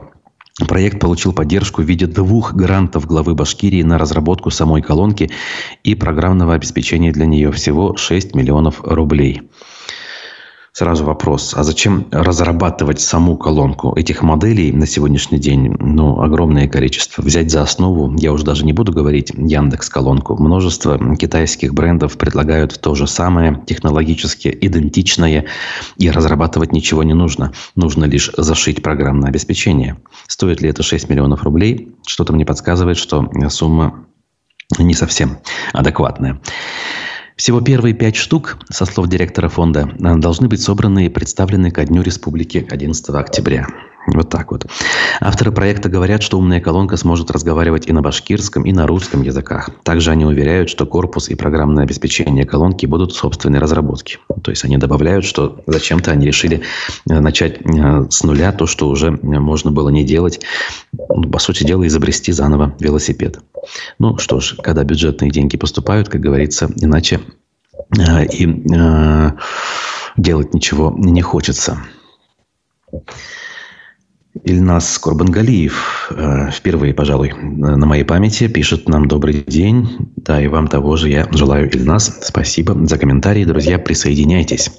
Проект 0.68 1.00
получил 1.00 1.32
поддержку 1.32 1.82
в 1.82 1.86
виде 1.86 2.06
двух 2.06 2.54
грантов 2.54 3.06
главы 3.06 3.34
Башкирии 3.34 3.82
на 3.82 3.98
разработку 3.98 4.52
самой 4.52 4.82
колонки 4.82 5.30
и 5.84 5.96
программного 5.96 6.54
обеспечения 6.54 7.12
для 7.12 7.26
нее. 7.26 7.52
Всего 7.52 7.96
6 7.96 8.36
миллионов 8.36 8.82
рублей. 8.84 9.50
Сразу 10.80 11.04
вопрос, 11.04 11.56
а 11.58 11.66
зачем 11.66 12.06
разрабатывать 12.10 13.02
саму 13.02 13.36
колонку? 13.36 13.92
Этих 13.98 14.24
моделей 14.24 14.72
на 14.72 14.88
сегодняшний 14.88 15.38
день 15.38 15.76
ну, 15.78 16.22
огромное 16.22 16.70
количество. 16.70 17.22
Взять 17.22 17.52
за 17.52 17.64
основу, 17.64 18.16
я 18.18 18.32
уже 18.32 18.46
даже 18.46 18.64
не 18.64 18.72
буду 18.72 18.94
говорить 18.94 19.34
Яндекс 19.36 19.90
колонку. 19.90 20.42
Множество 20.42 21.18
китайских 21.18 21.74
брендов 21.74 22.18
предлагают 22.18 22.80
то 22.80 22.96
же 22.96 23.08
самое, 23.08 23.62
технологически 23.68 24.58
идентичное, 24.62 25.48
и 25.98 26.10
разрабатывать 26.10 26.72
ничего 26.72 27.04
не 27.04 27.14
нужно. 27.14 27.52
Нужно 27.76 28.06
лишь 28.06 28.32
зашить 28.38 28.82
программное 28.82 29.28
обеспечение. 29.28 29.98
Стоит 30.28 30.62
ли 30.62 30.70
это 30.70 30.82
6 30.82 31.10
миллионов 31.10 31.44
рублей? 31.44 31.94
Что-то 32.08 32.32
мне 32.32 32.46
подсказывает, 32.46 32.96
что 32.96 33.30
сумма 33.50 34.06
не 34.78 34.94
совсем 34.94 35.40
адекватная. 35.74 36.40
Всего 37.40 37.62
первые 37.62 37.94
пять 37.94 38.18
штук, 38.18 38.58
со 38.70 38.84
слов 38.84 39.08
директора 39.08 39.48
фонда, 39.48 39.90
должны 39.98 40.50
быть 40.50 40.62
собраны 40.62 41.06
и 41.06 41.10
представлены 41.10 41.72
ко 41.72 41.86
Дню 41.86 42.02
Республики 42.02 42.68
11 42.70 43.10
октября. 43.12 43.66
Вот 44.08 44.30
так 44.30 44.52
вот. 44.52 44.66
Авторы 45.20 45.52
проекта 45.52 45.90
говорят, 45.90 46.24
что 46.24 46.38
умная 46.38 46.62
колонка 46.62 46.98
сможет 46.98 47.32
разговаривать 47.32 47.88
и 47.88 47.92
на 47.92 48.02
башкирском, 48.02 48.64
и 48.64 48.72
на 48.72 48.88
русском 48.88 49.22
языках. 49.22 49.70
Также 49.84 50.12
они 50.12 50.26
уверяют, 50.26 50.70
что 50.70 50.86
корпус 50.86 51.30
и 51.30 51.36
программное 51.36 51.84
обеспечение 51.84 52.46
колонки 52.46 52.86
будут 52.86 53.14
собственной 53.14 53.60
разработки. 53.60 54.18
То 54.44 54.52
есть 54.52 54.64
они 54.64 54.78
добавляют, 54.78 55.26
что 55.26 55.62
зачем-то 55.68 56.12
они 56.12 56.26
решили 56.26 56.62
э, 57.10 57.20
начать 57.20 57.60
э, 57.62 58.06
с 58.10 58.24
нуля 58.24 58.52
то, 58.52 58.66
что 58.66 58.88
уже 58.88 59.12
можно 59.12 59.72
было 59.72 59.90
не 59.90 60.04
делать. 60.04 60.42
Ну, 60.94 61.30
по 61.30 61.40
сути 61.40 61.64
дела, 61.64 61.86
изобрести 61.86 62.32
заново 62.32 62.76
велосипед. 62.80 63.40
Ну 64.00 64.18
что 64.18 64.40
ж, 64.40 64.56
когда 64.64 64.84
бюджетные 64.84 65.30
деньги 65.30 65.58
поступают, 65.58 66.10
как 66.10 66.22
говорится, 66.22 66.72
иначе 66.78 67.20
э, 67.98 68.26
и 68.26 68.48
делать 70.18 70.54
ничего 70.54 70.94
не 70.98 71.22
хочется. 71.22 71.80
Ильнас 74.44 74.98
Корбангалиев 75.00 76.12
э, 76.12 76.52
впервые, 76.52 76.94
пожалуй, 76.94 77.34
на 77.34 77.86
моей 77.86 78.04
памяти 78.04 78.48
пишет 78.48 78.88
нам 78.88 79.08
«Добрый 79.08 79.44
день». 79.46 80.12
Да, 80.16 80.42
и 80.42 80.48
вам 80.48 80.68
того 80.68 80.96
же 80.96 81.10
я 81.10 81.28
желаю, 81.32 81.70
Ильнас. 81.70 82.20
Спасибо 82.22 82.76
за 82.88 82.98
комментарии. 82.98 83.46
Друзья, 83.46 83.80
присоединяйтесь. 83.80 84.72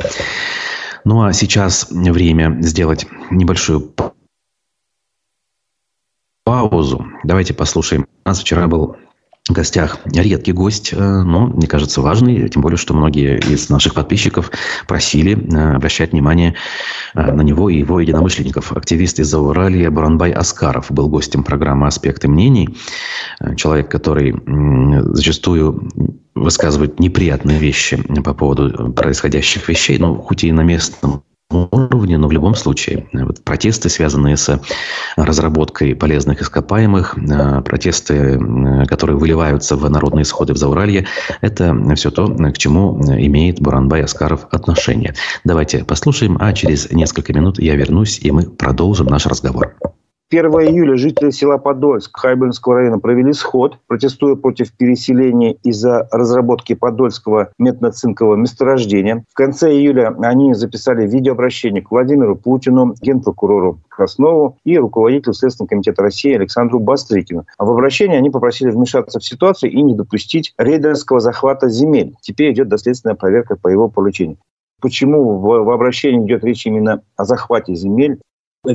Ну, 1.04 1.22
а 1.22 1.32
сейчас 1.32 1.88
время 1.90 2.58
сделать 2.60 3.06
небольшую 3.30 3.92
паузу. 6.44 7.06
Давайте 7.24 7.54
послушаем. 7.54 8.06
У 8.24 8.28
нас 8.28 8.40
вчера 8.40 8.66
был 8.66 8.96
гостях 9.48 9.98
редкий 10.04 10.52
гость, 10.52 10.92
э, 10.92 10.96
но, 10.96 11.46
мне 11.46 11.66
кажется, 11.66 12.00
важный, 12.00 12.48
тем 12.48 12.62
более, 12.62 12.76
что 12.76 12.94
многие 12.94 13.38
из 13.38 13.68
наших 13.68 13.94
подписчиков 13.94 14.50
просили 14.86 15.36
э, 15.36 15.76
обращать 15.76 16.12
внимание 16.12 16.54
э, 17.14 17.32
на 17.32 17.42
него 17.42 17.70
и 17.70 17.78
его 17.78 18.00
единомышленников. 18.00 18.72
Активист 18.72 19.18
из 19.18 19.28
Зауралья 19.28 19.90
Буранбай 19.90 20.32
Аскаров 20.32 20.90
был 20.90 21.08
гостем 21.08 21.42
программы 21.42 21.86
«Аспекты 21.86 22.28
мнений». 22.28 22.76
Человек, 23.56 23.90
который 23.90 24.34
зачастую 25.14 25.88
высказывает 26.34 27.00
неприятные 27.00 27.58
вещи 27.58 27.96
по 28.22 28.34
поводу 28.34 28.92
происходящих 28.92 29.68
вещей, 29.68 29.98
ну, 29.98 30.16
хоть 30.16 30.44
и 30.44 30.52
на 30.52 30.62
местном 30.62 31.22
уровне, 31.50 32.18
но 32.18 32.28
в 32.28 32.32
любом 32.32 32.54
случае 32.54 33.08
э, 33.12 33.24
вот 33.24 33.42
протесты, 33.42 33.88
связанные 33.88 34.36
с 34.36 34.60
разработкой 35.16 35.94
полезных 35.94 36.42
ископаемых, 36.42 37.16
э, 37.18 37.62
протесты, 37.62 38.14
э, 38.14 38.86
которые 38.86 39.16
выливаются 39.16 39.76
в 39.76 39.88
народные 39.88 40.22
исходы 40.22 40.54
в 40.54 40.56
Зауралье, 40.56 41.06
это 41.40 41.76
все 41.94 42.10
то, 42.10 42.26
к 42.26 42.58
чему 42.58 43.00
имеет 43.00 43.60
Буранбай 43.60 44.02
Аскаров 44.02 44.46
отношение. 44.50 45.14
Давайте 45.44 45.84
послушаем, 45.84 46.36
а 46.40 46.52
через 46.52 46.90
несколько 46.90 47.32
минут 47.32 47.58
я 47.58 47.74
вернусь, 47.76 48.18
и 48.20 48.30
мы 48.30 48.42
продолжим 48.42 49.06
наш 49.06 49.26
разговор. 49.26 49.74
1 50.32 50.44
июля 50.46 50.96
жители 50.96 51.30
села 51.30 51.58
Подольск 51.58 52.16
Хайбельского 52.16 52.76
района 52.76 53.00
провели 53.00 53.32
сход, 53.32 53.78
протестуя 53.88 54.36
против 54.36 54.72
переселения 54.72 55.56
из-за 55.64 56.06
разработки 56.12 56.74
Подольского 56.74 57.50
метноцинкового 57.58 58.36
месторождения. 58.36 59.24
В 59.28 59.34
конце 59.34 59.72
июля 59.72 60.14
они 60.22 60.54
записали 60.54 61.04
видеообращение 61.04 61.82
к 61.82 61.90
Владимиру 61.90 62.36
Путину, 62.36 62.94
генпрокурору 63.02 63.80
Краснову 63.88 64.56
и 64.64 64.78
руководителю 64.78 65.34
Следственного 65.34 65.70
комитета 65.70 66.02
России 66.02 66.32
Александру 66.32 66.78
Бастрыкину. 66.78 67.44
А 67.58 67.64
в 67.64 67.70
обращении 67.72 68.16
они 68.16 68.30
попросили 68.30 68.70
вмешаться 68.70 69.18
в 69.18 69.24
ситуацию 69.24 69.72
и 69.72 69.82
не 69.82 69.94
допустить 69.94 70.54
рейдерского 70.58 71.18
захвата 71.18 71.68
земель. 71.68 72.14
Теперь 72.20 72.52
идет 72.52 72.68
доследственная 72.68 73.16
проверка 73.16 73.56
по 73.56 73.66
его 73.66 73.88
поручению. 73.88 74.38
Почему 74.80 75.38
в 75.38 75.70
обращении 75.72 76.24
идет 76.24 76.44
речь 76.44 76.66
именно 76.66 77.02
о 77.16 77.24
захвате 77.24 77.74
земель? 77.74 78.20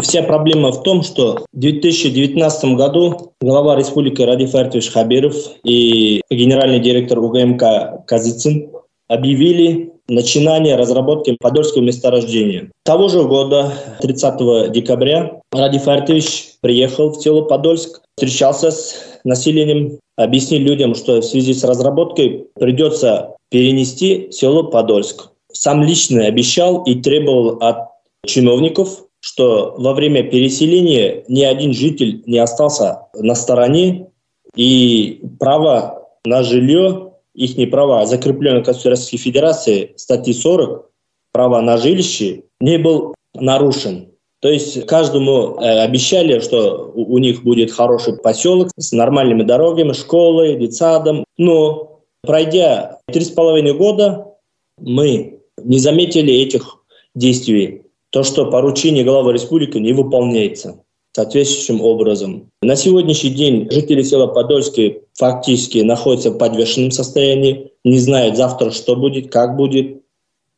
Вся 0.02 0.24
проблема 0.24 0.72
в 0.72 0.82
том, 0.82 1.04
что 1.04 1.46
в 1.54 1.60
2019 1.60 2.76
году 2.76 3.34
глава 3.40 3.76
республики 3.76 4.22
Радиф 4.24 4.56
Артович 4.56 4.90
Хабиров 4.90 5.36
и 5.64 6.22
генеральный 6.32 6.80
директор 6.80 7.20
УГМК 7.20 8.06
Казицын 8.08 8.72
объявили 9.08 9.94
начинание 10.08 10.76
разработки 10.76 11.38
Подольского 11.40 11.84
месторождения. 11.84 12.72
Того 12.84 13.10
же 13.10 13.24
года, 13.24 13.74
30 14.02 14.72
декабря, 14.72 15.40
Радиф 15.52 15.88
Артович 15.88 16.56
приехал 16.62 17.12
в 17.12 17.22
село 17.22 17.44
Подольск, 17.44 18.02
встречался 18.18 18.72
с 18.72 18.96
населением, 19.24 20.00
объяснил 20.16 20.62
людям, 20.62 20.96
что 20.96 21.22
в 21.22 21.26
связи 21.26 21.54
с 21.54 21.64
разработкой 21.64 22.48
придется 22.56 23.36
перенести 23.50 24.30
село 24.32 24.64
Подольск. 24.64 25.30
Сам 25.52 25.84
лично 25.84 26.26
обещал 26.26 26.84
и 26.84 26.96
требовал 26.96 27.58
от 27.62 27.90
чиновников 28.26 29.05
что 29.26 29.74
во 29.80 29.96
время 29.96 30.22
переселения 30.22 31.24
ни 31.28 31.42
один 31.42 31.74
житель 31.74 32.22
не 32.28 32.38
остался 32.38 33.08
на 33.16 33.34
стороне, 33.34 34.12
и 34.56 35.20
право 35.40 36.08
на 36.26 36.44
жилье, 36.44 37.14
их 37.34 37.58
не 37.58 37.66
права, 37.66 38.06
закрепленное 38.06 38.64
Российской 38.64 39.18
Федерации, 39.18 39.94
статьи 39.96 40.32
40, 40.32 40.92
право 41.32 41.60
на 41.62 41.78
жилище, 41.78 42.44
не 42.60 42.78
был 42.78 43.16
нарушен. 43.34 44.10
То 44.42 44.50
есть 44.50 44.86
каждому 44.86 45.58
э, 45.60 45.80
обещали, 45.80 46.40
что 46.40 46.92
у 46.94 47.18
них 47.18 47.44
будет 47.44 47.72
хороший 47.72 48.16
поселок 48.18 48.70
с 48.78 48.92
нормальными 48.92 49.42
дорогами, 49.42 49.94
школой, 49.94 50.56
детсадом. 50.56 51.26
Но 51.40 52.02
пройдя 52.22 53.00
три 53.08 53.26
с 53.26 53.32
половиной 53.32 53.74
года, 53.74 54.36
мы 54.80 55.40
не 55.64 55.80
заметили 55.80 56.32
этих 56.32 56.78
действий 57.16 57.85
то, 58.16 58.24
что 58.24 58.46
поручение 58.46 59.04
главы 59.04 59.34
республики 59.34 59.78
не 59.78 59.92
выполняется 59.92 60.80
соответствующим 61.12 61.82
образом. 61.82 62.50
На 62.62 62.78
сегодняшний 62.78 63.32
день 63.32 63.70
жители 63.70 64.04
села 64.04 64.28
Подольские 64.28 65.02
фактически 65.16 65.80
находятся 65.80 66.32
в 66.32 66.38
подвешенном 66.38 66.92
состоянии, 66.92 67.74
не 67.84 68.00
знают 68.00 68.38
завтра, 68.38 68.72
что 68.72 68.96
будет, 68.96 69.34
как 69.34 69.58
будет. 69.58 70.02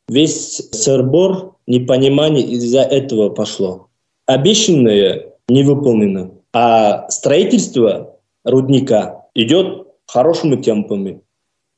Весь 0.08 0.68
сырбор, 0.70 1.56
непонимание 1.66 2.46
из-за 2.46 2.82
этого 2.82 3.28
пошло. 3.30 3.88
Обещанное 4.24 5.32
не 5.48 5.64
выполнено, 5.64 6.30
а 6.52 7.10
строительство 7.10 8.18
рудника 8.44 9.24
идет 9.34 9.88
хорошими 10.06 10.62
темпами. 10.62 11.22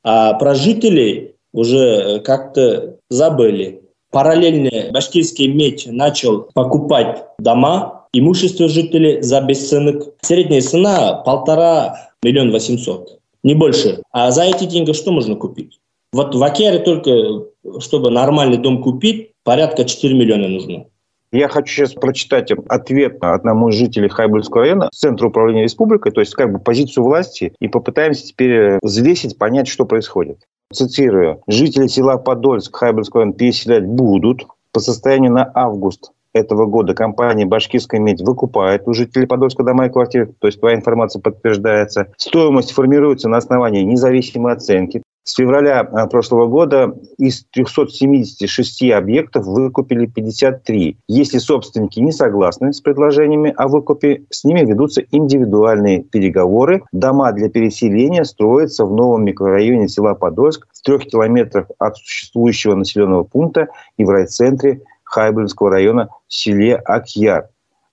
А 0.04 0.34
про 0.34 0.54
жителей 0.54 1.36
уже 1.54 2.20
как-то 2.20 2.98
забыли. 3.08 3.80
Параллельно 4.10 4.90
башкирский 4.92 5.46
медь 5.48 5.86
начал 5.86 6.48
покупать 6.54 7.24
дома, 7.38 8.06
имущество 8.12 8.68
жителей 8.68 9.22
за 9.22 9.40
бесценок. 9.40 10.14
Средняя 10.20 10.60
цена 10.60 11.14
полтора 11.14 12.10
миллиона 12.22 12.52
восемьсот, 12.52 13.20
не 13.42 13.54
больше. 13.54 14.02
А 14.10 14.30
за 14.30 14.44
эти 14.44 14.64
деньги 14.64 14.92
что 14.92 15.12
можно 15.12 15.36
купить? 15.36 15.78
Вот 16.12 16.34
в 16.34 16.42
Акере 16.42 16.80
только, 16.80 17.44
чтобы 17.78 18.10
нормальный 18.10 18.58
дом 18.58 18.82
купить, 18.82 19.30
порядка 19.44 19.84
4 19.84 20.12
миллиона 20.12 20.48
нужно. 20.48 20.86
Я 21.32 21.48
хочу 21.48 21.72
сейчас 21.72 21.92
прочитать 21.92 22.50
ответ 22.68 23.18
одному 23.20 23.68
из 23.68 23.76
жителей 23.76 24.08
Хайбульского 24.08 24.62
района, 24.62 24.88
Центра 24.92 25.28
управления 25.28 25.62
республикой, 25.62 26.10
то 26.10 26.20
есть 26.20 26.34
как 26.34 26.52
бы 26.52 26.58
позицию 26.58 27.04
власти, 27.04 27.54
и 27.60 27.68
попытаемся 27.68 28.26
теперь 28.26 28.78
взвесить, 28.82 29.38
понять, 29.38 29.68
что 29.68 29.84
происходит. 29.84 30.38
Цитирую. 30.72 31.42
Жители 31.46 31.86
села 31.86 32.16
Подольск 32.16 32.76
Хайбельского 32.76 33.22
района 33.22 33.36
переселять 33.36 33.86
будут. 33.86 34.46
По 34.72 34.80
состоянию 34.80 35.32
на 35.32 35.50
август 35.54 36.12
этого 36.32 36.66
года 36.66 36.94
компания 36.94 37.44
«Башкирская 37.44 38.00
медь» 38.00 38.22
выкупает 38.22 38.86
у 38.86 38.92
жителей 38.92 39.26
Подольска 39.26 39.64
дома 39.64 39.86
и 39.86 39.90
квартиры, 39.90 40.32
то 40.38 40.46
есть 40.46 40.60
твоя 40.60 40.76
информация 40.76 41.20
подтверждается. 41.20 42.12
Стоимость 42.16 42.72
формируется 42.72 43.28
на 43.28 43.38
основании 43.38 43.82
независимой 43.82 44.52
оценки. 44.52 45.02
С 45.22 45.34
февраля 45.34 45.82
э, 45.82 46.06
прошлого 46.08 46.46
года 46.46 46.94
из 47.18 47.44
376 47.52 48.90
объектов 48.90 49.44
выкупили 49.44 50.06
53. 50.06 50.96
Если 51.08 51.38
собственники 51.38 52.00
не 52.00 52.10
согласны 52.10 52.72
с 52.72 52.80
предложениями 52.80 53.52
о 53.54 53.68
выкупе, 53.68 54.24
с 54.30 54.44
ними 54.44 54.60
ведутся 54.60 55.02
индивидуальные 55.10 56.04
переговоры. 56.04 56.82
Дома 56.92 57.32
для 57.32 57.50
переселения 57.50 58.24
строятся 58.24 58.86
в 58.86 58.92
новом 58.94 59.24
микрорайоне 59.24 59.88
села 59.88 60.14
Подольск 60.14 60.66
в 60.72 60.82
трех 60.82 61.02
километрах 61.04 61.66
от 61.78 61.98
существующего 61.98 62.74
населенного 62.74 63.24
пункта 63.24 63.68
и 63.98 64.04
в 64.04 64.08
райцентре 64.08 64.80
Хайбельского 65.04 65.70
района 65.70 66.08
в 66.28 66.32
селе 66.32 66.76
Акьяр. 66.76 67.48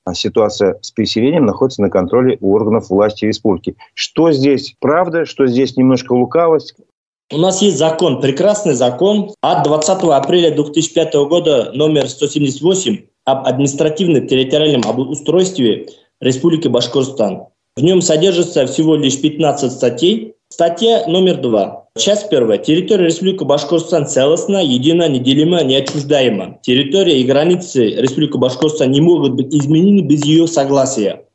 А 0.05 0.13
ситуация 0.13 0.79
с 0.81 0.91
переселением 0.91 1.45
находится 1.45 1.81
на 1.81 1.89
контроле 1.89 2.37
у 2.39 2.53
органов 2.53 2.89
власти 2.89 3.25
республики. 3.25 3.75
Что 3.93 4.31
здесь 4.31 4.73
правда, 4.79 5.25
что 5.25 5.47
здесь 5.47 5.75
немножко 5.75 6.13
лукавость, 6.13 6.75
у 7.31 7.37
нас 7.37 7.61
есть 7.61 7.77
закон, 7.77 8.21
прекрасный 8.21 8.73
закон 8.73 9.31
от 9.41 9.63
20 9.63 10.03
апреля 10.03 10.51
2005 10.51 11.13
года 11.27 11.71
номер 11.73 12.07
178 12.07 12.99
об 13.25 13.45
административно-территориальном 13.45 14.83
обустройстве 14.89 15.87
Республики 16.21 16.69
Башкортостан. 16.69 17.47
В 17.75 17.81
нем 17.81 18.01
содержится 18.01 18.65
всего 18.65 18.95
лишь 18.95 19.19
15 19.19 19.71
статей. 19.71 20.35
Статья 20.49 21.05
номер 21.07 21.41
2. 21.41 21.87
Часть 21.97 22.29
первая. 22.29 22.57
Территория 22.57 23.07
Республики 23.07 23.43
Башкортостан 23.43 24.07
целостна, 24.07 24.63
едина, 24.63 25.09
неделима, 25.09 25.63
неотчуждаема. 25.63 26.59
Территория 26.61 27.19
и 27.19 27.25
границы 27.25 27.89
Республики 27.89 28.37
Башкортостан 28.37 28.89
не 28.89 29.01
могут 29.01 29.33
быть 29.33 29.53
изменены 29.53 29.99
без 29.99 30.23
ее 30.23 30.47
согласия. 30.47 31.26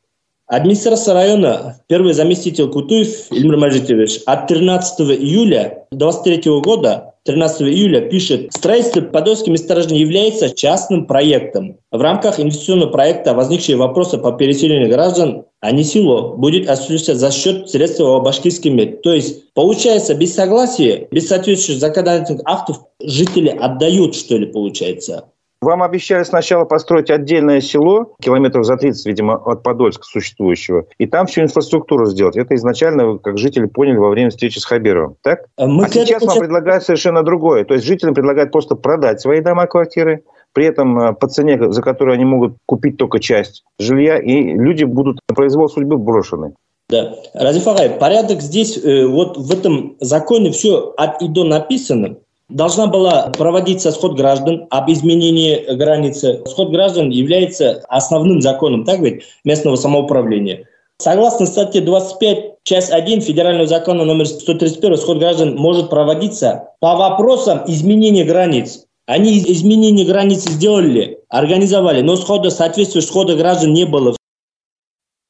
Администрация 0.47 1.13
района, 1.13 1.79
первый 1.87 2.13
заместитель 2.13 2.67
Кутуев 2.67 3.31
Ильмир 3.31 3.57
Мажитович, 3.57 4.19
от 4.25 4.47
13 4.47 4.99
июля 5.01 5.85
2023 5.91 6.59
года 6.59 7.13
13 7.25 7.61
июля 7.61 8.01
пишет, 8.01 8.51
строительство 8.51 8.99
Подольского 8.99 9.53
месторождения 9.53 10.01
является 10.01 10.49
частным 10.49 11.05
проектом. 11.05 11.77
В 11.89 12.01
рамках 12.01 12.41
инвестиционного 12.41 12.89
проекта 12.89 13.33
возникшие 13.33 13.77
вопросы 13.77 14.17
по 14.17 14.33
переселению 14.33 14.89
граждан, 14.89 15.45
а 15.61 15.71
не 15.71 15.85
село, 15.85 16.35
будет 16.35 16.69
осуществляться 16.69 17.15
за 17.15 17.31
счет 17.31 17.69
средств 17.69 18.01
башкирский 18.01 18.71
мед. 18.71 19.01
То 19.01 19.13
есть, 19.13 19.53
получается, 19.53 20.13
без 20.13 20.35
согласия, 20.35 21.07
без 21.11 21.29
соответствующих 21.29 21.79
законодательных 21.79 22.41
актов 22.43 22.81
жители 23.01 23.47
отдают, 23.47 24.15
что 24.15 24.37
ли, 24.37 24.47
получается. 24.47 25.23
Вам 25.63 25.81
обещали 25.81 26.23
сначала 26.23 26.65
построить 26.65 27.09
отдельное 27.09 27.61
село, 27.61 28.15
километров 28.21 28.65
за 28.65 28.75
30, 28.75 29.05
видимо, 29.05 29.35
от 29.35 29.63
Подольска 29.63 30.03
существующего, 30.03 30.85
и 30.97 31.07
там 31.07 31.25
всю 31.25 31.41
инфраструктуру 31.41 32.05
сделать. 32.05 32.35
Это 32.35 32.55
изначально, 32.55 33.17
как 33.17 33.37
жители 33.37 33.65
поняли 33.65 33.97
во 33.97 34.09
время 34.09 34.29
встречи 34.29 34.59
с 34.59 34.65
Хабировым. 34.65 35.15
Так? 35.21 35.45
А 35.57 35.65
Мы 35.65 35.85
а 35.85 35.89
сейчас 35.89 36.23
вам 36.25 36.37
предлагают 36.37 36.83
совершенно 36.83 37.23
другое. 37.23 37.63
То 37.63 37.75
есть 37.75 37.85
жителям 37.85 38.13
предлагают 38.13 38.51
просто 38.51 38.75
продать 38.75 39.21
свои 39.21 39.39
дома, 39.39 39.65
квартиры, 39.65 40.23
при 40.51 40.65
этом 40.65 40.99
э, 40.99 41.13
по 41.13 41.27
цене, 41.27 41.71
за 41.71 41.81
которую 41.81 42.15
они 42.15 42.25
могут 42.25 42.57
купить 42.65 42.97
только 42.97 43.19
часть 43.19 43.63
жилья, 43.79 44.17
и 44.17 44.53
люди 44.53 44.83
будут 44.83 45.19
на 45.29 45.35
произвол 45.35 45.69
судьбы 45.69 45.97
брошены. 45.97 46.53
Да. 46.89 47.15
Разиф 47.33 47.67
Агай, 47.67 47.89
порядок 47.89 48.41
здесь, 48.41 48.77
э, 48.77 49.07
вот 49.07 49.37
в 49.37 49.51
этом 49.51 49.95
законе 49.99 50.51
все 50.51 50.93
от 50.97 51.21
и 51.21 51.27
до 51.27 51.43
написано. 51.43 52.17
Должна 52.49 52.87
была 52.87 53.31
проводиться 53.37 53.91
сход 53.91 54.15
граждан 54.15 54.67
об 54.69 54.91
изменении 54.91 55.73
границы. 55.75 56.41
Сход 56.45 56.71
граждан 56.71 57.09
является 57.09 57.83
основным 57.87 58.41
законом, 58.41 58.83
так 58.83 58.99
ведь, 58.99 59.23
местного 59.45 59.75
самоуправления. 59.75 60.67
Согласно 60.99 61.45
статье 61.45 61.81
25, 61.81 62.55
часть 62.63 62.91
1 62.91 63.21
Федерального 63.21 63.67
закона 63.67 64.05
номер 64.05 64.27
131, 64.27 64.97
сход 64.97 65.17
граждан 65.17 65.55
может 65.55 65.89
проводиться 65.89 66.69
по 66.79 66.95
вопросам 66.95 67.63
изменения 67.67 68.23
границ. 68.23 68.85
Они 69.05 69.39
изменение 69.39 70.05
границ 70.05 70.43
сделали, 70.43 71.19
организовали, 71.29 72.01
но 72.01 72.15
схода, 72.15 72.49
соответствующего 72.49 73.09
схода 73.09 73.35
граждан 73.35 73.73
не 73.73 73.85
было. 73.85 74.15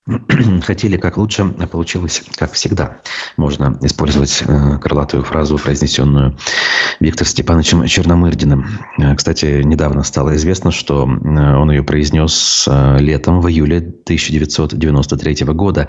хотели 0.64 0.98
как 0.98 1.18
лучше, 1.18 1.54
а 1.60 1.68
получилось 1.68 2.24
как 2.36 2.52
всегда. 2.54 2.98
Можно 3.38 3.78
использовать 3.82 4.44
э, 4.46 4.78
крылатую 4.80 5.24
фразу, 5.24 5.58
произнесенную 5.58 6.38
Виктором 7.00 7.28
Степановичем 7.28 7.86
Черномырдиным. 7.86 8.68
Э, 9.00 9.16
кстати, 9.16 9.62
недавно 9.64 10.04
стало 10.04 10.36
известно, 10.36 10.72
что 10.72 11.04
э, 11.06 11.56
он 11.56 11.72
ее 11.72 11.84
произнес 11.84 12.66
э, 12.70 12.98
летом, 13.00 13.40
в 13.40 13.48
июле 13.48 13.78
1993 13.78 15.46
года 15.54 15.88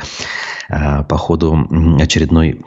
по 0.68 1.18
ходу 1.18 1.68
очередной 2.00 2.64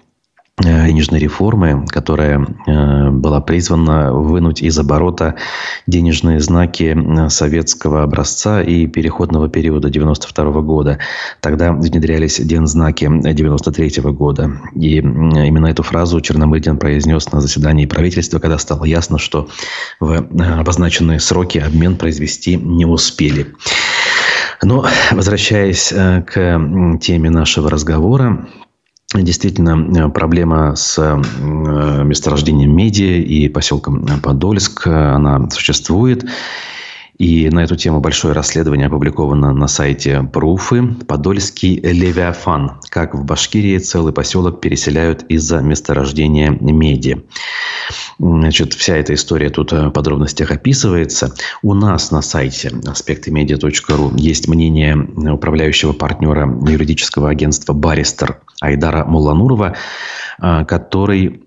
денежной 0.60 1.20
реформы, 1.20 1.86
которая 1.88 2.44
э, 2.66 3.10
была 3.12 3.42
призвана 3.42 4.12
вынуть 4.12 4.64
из 4.64 4.78
оборота 4.80 5.36
денежные 5.86 6.40
знаки 6.40 6.98
э, 6.98 7.30
советского 7.30 8.02
образца 8.02 8.64
и 8.64 8.88
переходного 8.88 9.50
периода 9.50 9.92
92 9.92 10.62
года. 10.62 10.98
Тогда 11.42 11.72
внедрялись 11.74 12.40
дензнаки 12.40 13.08
93 13.08 14.02
года. 14.12 14.52
И 14.74 14.98
именно 14.98 15.68
эту 15.68 15.84
фразу 15.84 16.20
Черномырдин 16.22 16.78
произнес 16.78 17.32
на 17.32 17.40
заседании 17.40 17.86
правительства, 17.86 18.40
когда 18.40 18.58
стало 18.58 18.86
ясно, 18.86 19.20
что 19.20 19.50
в 20.00 20.28
обозначенные 20.60 21.20
сроки 21.20 21.60
обмен 21.60 21.98
произвести 21.98 22.56
не 22.56 22.86
успели. 22.86 23.54
Но, 24.64 24.88
возвращаясь 25.12 25.90
к 25.90 27.00
теме 27.00 27.30
нашего 27.30 27.70
разговора, 27.70 28.48
Действительно, 29.14 30.08
э, 30.08 30.10
проблема 30.10 30.76
с 30.76 30.98
э, 31.00 32.04
месторождением 32.04 32.76
меди 32.76 33.04
и 33.04 33.48
поселком 33.48 34.06
Подольск, 34.22 34.86
э, 34.86 34.92
она 34.92 35.50
существует. 35.50 36.26
И 37.18 37.50
на 37.50 37.64
эту 37.64 37.76
тему 37.78 38.00
большое 38.00 38.34
расследование 38.34 38.88
опубликовано 38.88 39.54
на 39.54 39.68
сайте 39.68 40.22
Пруфы. 40.32 40.88
Подольский 41.08 41.80
Левиафан. 41.80 42.80
Как 42.90 43.16
в 43.16 43.24
Башкирии 43.24 43.80
целый 43.80 44.12
поселок 44.14 44.60
переселяют 44.62 45.24
из-за 45.24 45.62
месторождения 45.62 46.52
меди. 46.52 47.24
Значит, 48.20 48.74
вся 48.74 48.98
эта 48.98 49.14
история 49.14 49.50
тут 49.50 49.72
в 49.72 49.92
подробностях 49.92 50.52
описывается. 50.52 51.34
У 51.62 51.74
нас 51.74 52.12
на 52.12 52.22
сайте 52.22 52.72
аспектымедиа.ру 52.86 54.14
есть 54.16 54.48
мнение 54.48 54.96
управляющего 54.96 55.94
партнера 55.94 56.48
юридического 56.68 57.30
агентства 57.30 57.74
«Баристер» 57.74 58.42
Айдара 58.60 59.06
Муланурова, 59.06 59.76
который 60.40 61.47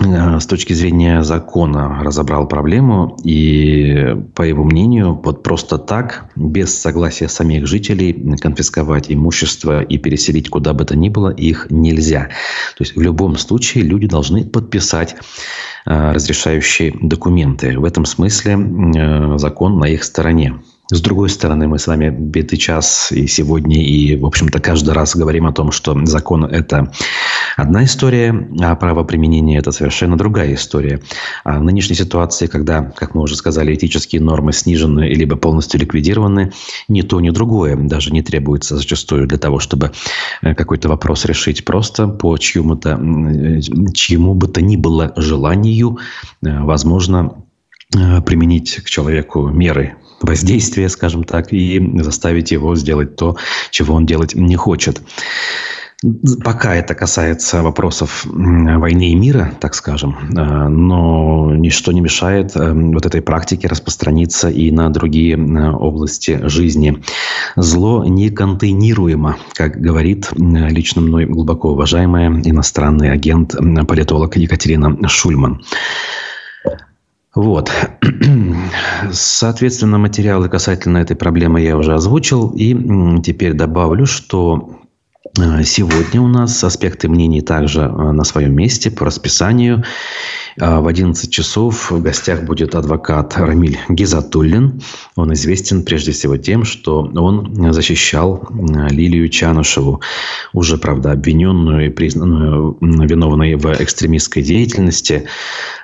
с 0.00 0.46
точки 0.46 0.72
зрения 0.72 1.22
закона 1.22 2.02
разобрал 2.02 2.48
проблему 2.48 3.18
и, 3.24 4.16
по 4.34 4.42
его 4.42 4.64
мнению, 4.64 5.20
вот 5.22 5.42
просто 5.42 5.76
так, 5.76 6.30
без 6.34 6.76
согласия 6.78 7.28
самих 7.28 7.66
жителей, 7.66 8.36
конфисковать 8.38 9.12
имущество 9.12 9.82
и 9.82 9.98
переселить 9.98 10.48
куда 10.48 10.72
бы 10.72 10.86
то 10.86 10.96
ни 10.96 11.10
было 11.10 11.28
их 11.28 11.66
нельзя. 11.70 12.30
То 12.76 12.84
есть 12.84 12.96
в 12.96 13.02
любом 13.02 13.36
случае 13.36 13.84
люди 13.84 14.06
должны 14.06 14.44
подписать 14.46 15.14
э, 15.84 16.12
разрешающие 16.12 16.96
документы. 17.00 17.78
В 17.78 17.84
этом 17.84 18.06
смысле 18.06 18.54
э, 18.54 19.38
закон 19.38 19.78
на 19.78 19.84
их 19.84 20.04
стороне. 20.04 20.54
С 20.90 21.00
другой 21.00 21.30
стороны, 21.30 21.68
мы 21.68 21.78
с 21.78 21.86
вами 21.86 22.10
битый 22.10 22.58
час 22.58 23.12
и 23.12 23.26
сегодня, 23.26 23.82
и, 23.82 24.14
в 24.16 24.26
общем-то, 24.26 24.60
каждый 24.60 24.92
раз 24.92 25.16
говорим 25.16 25.46
о 25.46 25.52
том, 25.52 25.72
что 25.72 25.98
закон– 26.04 26.44
это 26.46 26.92
одна 27.56 27.84
история, 27.84 28.48
а 28.60 28.74
правоприменение– 28.76 29.58
это 29.60 29.72
совершенно 29.72 30.16
другая 30.16 30.54
история. 30.54 31.00
А 31.44 31.58
в 31.58 31.62
нынешней 31.62 31.96
ситуации, 31.96 32.46
когда, 32.46 32.82
как 32.82 33.14
мы 33.14 33.22
уже 33.22 33.36
сказали, 33.36 33.74
этические 33.74 34.20
нормы 34.20 34.52
снижены 34.52 35.08
либо 35.08 35.36
полностью 35.36 35.80
ликвидированы, 35.80 36.52
ни 36.88 37.02
то, 37.02 37.20
ни 37.20 37.30
другое 37.30 37.76
даже 37.76 38.12
не 38.12 38.22
требуется 38.22 38.76
зачастую 38.76 39.26
для 39.26 39.38
того, 39.38 39.58
чтобы 39.58 39.92
э, 40.42 40.54
какой-то 40.54 40.88
вопрос 40.88 41.24
решить 41.24 41.64
просто 41.64 42.08
по 42.08 42.36
чьему-то, 42.38 43.00
чьему 43.94 44.34
бы 44.34 44.48
то 44.48 44.60
ни 44.62 44.76
было 44.76 45.12
желанию, 45.16 45.98
э, 46.42 46.60
возможно, 46.60 47.44
э, 47.94 48.20
применить 48.22 48.76
к 48.76 48.88
человеку 48.88 49.48
меры 49.48 49.96
воздействия, 50.22 50.88
скажем 50.88 51.24
так, 51.24 51.52
и 51.52 51.80
заставить 52.02 52.52
его 52.52 52.74
сделать 52.76 53.16
то, 53.16 53.36
чего 53.70 53.94
он 53.94 54.06
делать 54.06 54.34
не 54.34 54.56
хочет. 54.56 55.02
Пока 56.44 56.74
это 56.74 56.94
касается 56.94 57.62
вопросов 57.62 58.24
войны 58.24 59.10
и 59.10 59.14
мира, 59.14 59.52
так 59.60 59.74
скажем, 59.74 60.16
э, 60.36 60.68
но 60.68 61.54
ничто 61.54 61.92
не 61.92 62.00
мешает 62.00 62.56
э, 62.56 62.72
вот 62.72 63.06
этой 63.06 63.22
практике 63.22 63.68
распространиться 63.68 64.50
и 64.50 64.72
на 64.72 64.90
другие 64.90 65.38
области 65.72 66.40
жизни. 66.48 67.02
Зло 67.54 68.04
неконтейнируемо, 68.04 69.36
как 69.54 69.80
говорит 69.80 70.30
лично 70.36 71.02
мной 71.02 71.26
глубоко 71.26 71.70
уважаемая 71.70 72.30
иностранный 72.30 73.12
агент, 73.12 73.54
политолог 73.86 74.36
Екатерина 74.36 75.08
Шульман. 75.08 75.62
Вот. 77.34 77.70
Соответственно, 79.12 79.98
материалы 79.98 80.48
касательно 80.48 80.98
этой 80.98 81.16
проблемы 81.16 81.60
я 81.60 81.76
уже 81.76 81.94
озвучил. 81.94 82.50
И 82.50 82.74
теперь 83.22 83.54
добавлю, 83.54 84.04
что 84.04 84.81
Сегодня 85.64 86.20
у 86.20 86.26
нас 86.26 86.64
аспекты 86.64 87.08
мнений 87.08 87.42
также 87.42 87.88
на 87.88 88.24
своем 88.24 88.54
месте 88.56 88.90
по 88.90 89.06
расписанию. 89.06 89.84
А, 90.60 90.80
в 90.80 90.86
11 90.86 91.30
часов 91.30 91.90
в 91.90 92.02
гостях 92.02 92.42
будет 92.42 92.74
адвокат 92.74 93.36
Рамиль 93.36 93.78
Гизатуллин. 93.88 94.82
Он 95.14 95.32
известен 95.32 95.84
прежде 95.84 96.12
всего 96.12 96.36
тем, 96.36 96.64
что 96.64 97.02
он 97.02 97.72
защищал 97.72 98.48
Лилию 98.90 99.28
Чанушеву, 99.28 100.00
уже, 100.52 100.76
правда, 100.76 101.12
обвиненную 101.12 101.86
и 101.86 101.90
признанную 101.90 102.76
виновной 102.80 103.54
в 103.54 103.66
экстремистской 103.80 104.42
деятельности. 104.42 105.24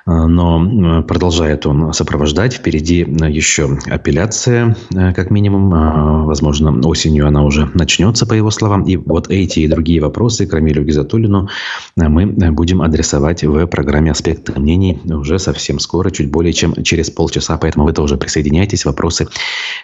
Но 0.05 1.03
продолжает 1.07 1.65
он 1.65 1.93
сопровождать. 1.93 2.55
Впереди 2.55 2.99
еще 2.99 3.77
апелляция, 3.87 4.75
э, 4.93 5.13
как 5.13 5.29
минимум. 5.29 6.25
Возможно, 6.25 6.79
осенью 6.87 7.27
она 7.27 7.43
уже 7.43 7.69
начнется, 7.73 8.25
по 8.25 8.33
его 8.33 8.51
словам. 8.51 8.83
И 8.83 8.97
вот 8.97 9.28
эти 9.29 9.59
и 9.61 9.67
другие 9.67 10.01
вопросы 10.01 10.45
к 10.45 10.53
Рамилю 10.53 10.83
Гизатуллину 10.83 11.49
мы 11.95 12.51
будем 12.51 12.81
адресовать 12.81 13.43
в 13.43 13.67
программе 13.67 14.11
«Аспекты 14.11 14.59
мнений» 14.59 14.99
уже 15.05 15.39
совсем 15.39 15.79
скоро, 15.79 16.09
чуть 16.09 16.29
более 16.29 16.53
чем 16.53 16.73
через 16.83 17.09
полчаса. 17.09 17.57
Поэтому 17.57 17.85
вы 17.85 17.93
тоже 17.93 18.17
присоединяйтесь, 18.17 18.85
вопросы 18.85 19.27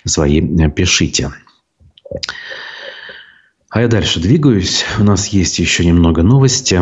свои 0.06 0.42
пишите. 0.70 1.32
А 3.70 3.82
я 3.82 3.90
дальше 3.90 4.22
двигаюсь. 4.22 4.86
У 5.00 5.04
нас 5.04 5.28
есть 5.28 5.60
еще 5.60 5.84
немного 5.86 6.24
новости. 6.24 6.82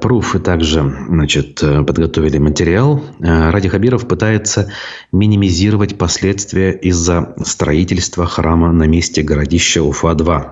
Пруфы 0.00 0.38
также 0.38 0.80
значит, 1.08 1.60
подготовили 1.60 2.38
материал. 2.38 3.02
Ради 3.18 3.68
Хабиров 3.68 4.06
пытается 4.06 4.70
минимизировать 5.10 5.98
последствия 5.98 6.70
из-за 6.70 7.34
строительства 7.44 8.26
храма 8.26 8.70
на 8.70 8.84
месте 8.84 9.22
городища 9.22 9.82
Уфа-2. 9.82 10.50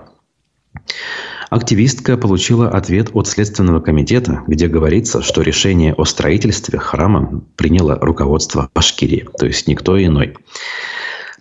Активистка 1.50 2.16
получила 2.16 2.70
ответ 2.70 3.10
от 3.12 3.26
Следственного 3.26 3.80
комитета, 3.80 4.44
где 4.46 4.68
говорится, 4.68 5.20
что 5.20 5.42
решение 5.42 5.92
о 5.94 6.04
строительстве 6.04 6.78
храма 6.78 7.42
приняло 7.56 7.98
руководство 8.00 8.70
Башкирии, 8.72 9.26
то 9.36 9.46
есть 9.46 9.66
никто 9.66 10.02
иной. 10.02 10.36